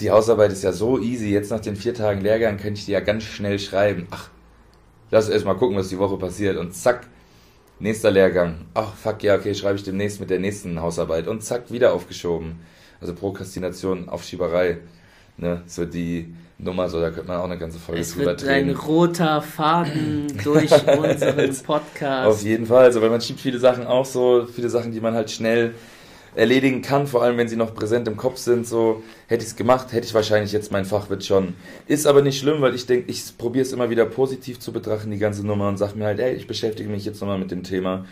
[0.00, 2.92] die Hausarbeit ist ja so easy, jetzt nach den vier Tagen Lehrgang kann ich die
[2.92, 4.06] ja ganz schnell schreiben.
[4.10, 4.30] Ach,
[5.10, 7.06] lass erst mal gucken, was die Woche passiert und zack,
[7.78, 8.66] nächster Lehrgang.
[8.74, 12.60] Ach, fuck, ja, okay, schreibe ich demnächst mit der nächsten Hausarbeit und zack, wieder aufgeschoben.
[13.00, 14.78] Also Prokrastination, Aufschieberei,
[15.36, 18.42] ne, so die Nummer, so da könnte man auch eine ganze Folge es drüber wird
[18.42, 18.70] drehen.
[18.70, 22.26] ein roter Faden durch unseren Podcast.
[22.26, 25.12] Auf jeden Fall, also weil man schiebt viele Sachen auch so, viele Sachen, die man
[25.14, 25.74] halt schnell
[26.36, 28.66] erledigen kann, vor allem wenn sie noch präsent im Kopf sind.
[28.66, 31.54] So hätte ich es gemacht, hätte ich wahrscheinlich jetzt mein Fachwirt schon.
[31.86, 35.10] Ist aber nicht schlimm, weil ich denke, ich probiere es immer wieder positiv zu betrachten,
[35.10, 37.62] die ganze Nummer, und sage mir halt, ey, ich beschäftige mich jetzt nochmal mit dem
[37.62, 38.04] Thema,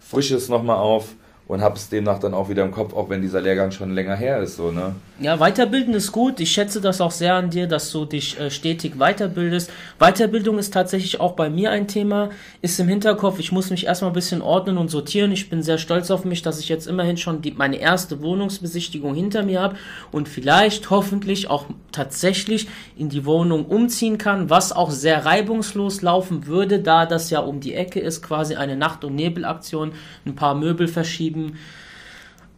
[0.00, 1.14] frische es nochmal auf
[1.48, 4.16] und habe es demnach dann auch wieder im Kopf, auch wenn dieser Lehrgang schon länger
[4.16, 4.96] her ist, so, ne?
[5.20, 6.40] Ja, weiterbilden ist gut.
[6.40, 9.70] Ich schätze das auch sehr an dir, dass du dich äh, stetig weiterbildest.
[9.98, 12.30] Weiterbildung ist tatsächlich auch bei mir ein Thema,
[12.62, 13.38] ist im Hinterkopf.
[13.38, 15.30] Ich muss mich erstmal ein bisschen ordnen und sortieren.
[15.30, 19.14] Ich bin sehr stolz auf mich, dass ich jetzt immerhin schon die, meine erste Wohnungsbesichtigung
[19.14, 19.76] hinter mir habe
[20.10, 26.46] und vielleicht hoffentlich auch tatsächlich in die Wohnung umziehen kann, was auch sehr reibungslos laufen
[26.46, 29.92] würde, da das ja um die Ecke ist, quasi eine Nacht- und Nebelaktion,
[30.26, 31.35] ein paar Möbel verschieben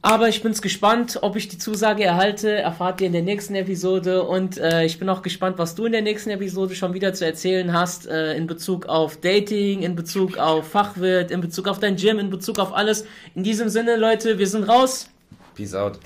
[0.01, 4.23] aber ich bin's gespannt, ob ich die Zusage erhalte, erfahrt ihr in der nächsten Episode
[4.23, 7.27] und äh, ich bin auch gespannt, was du in der nächsten Episode schon wieder zu
[7.27, 11.97] erzählen hast äh, in Bezug auf Dating, in Bezug auf Fachwirt, in Bezug auf dein
[11.97, 13.07] Gym, in Bezug auf alles.
[13.35, 15.11] In diesem Sinne, Leute, wir sind raus.
[15.55, 15.99] Peace out.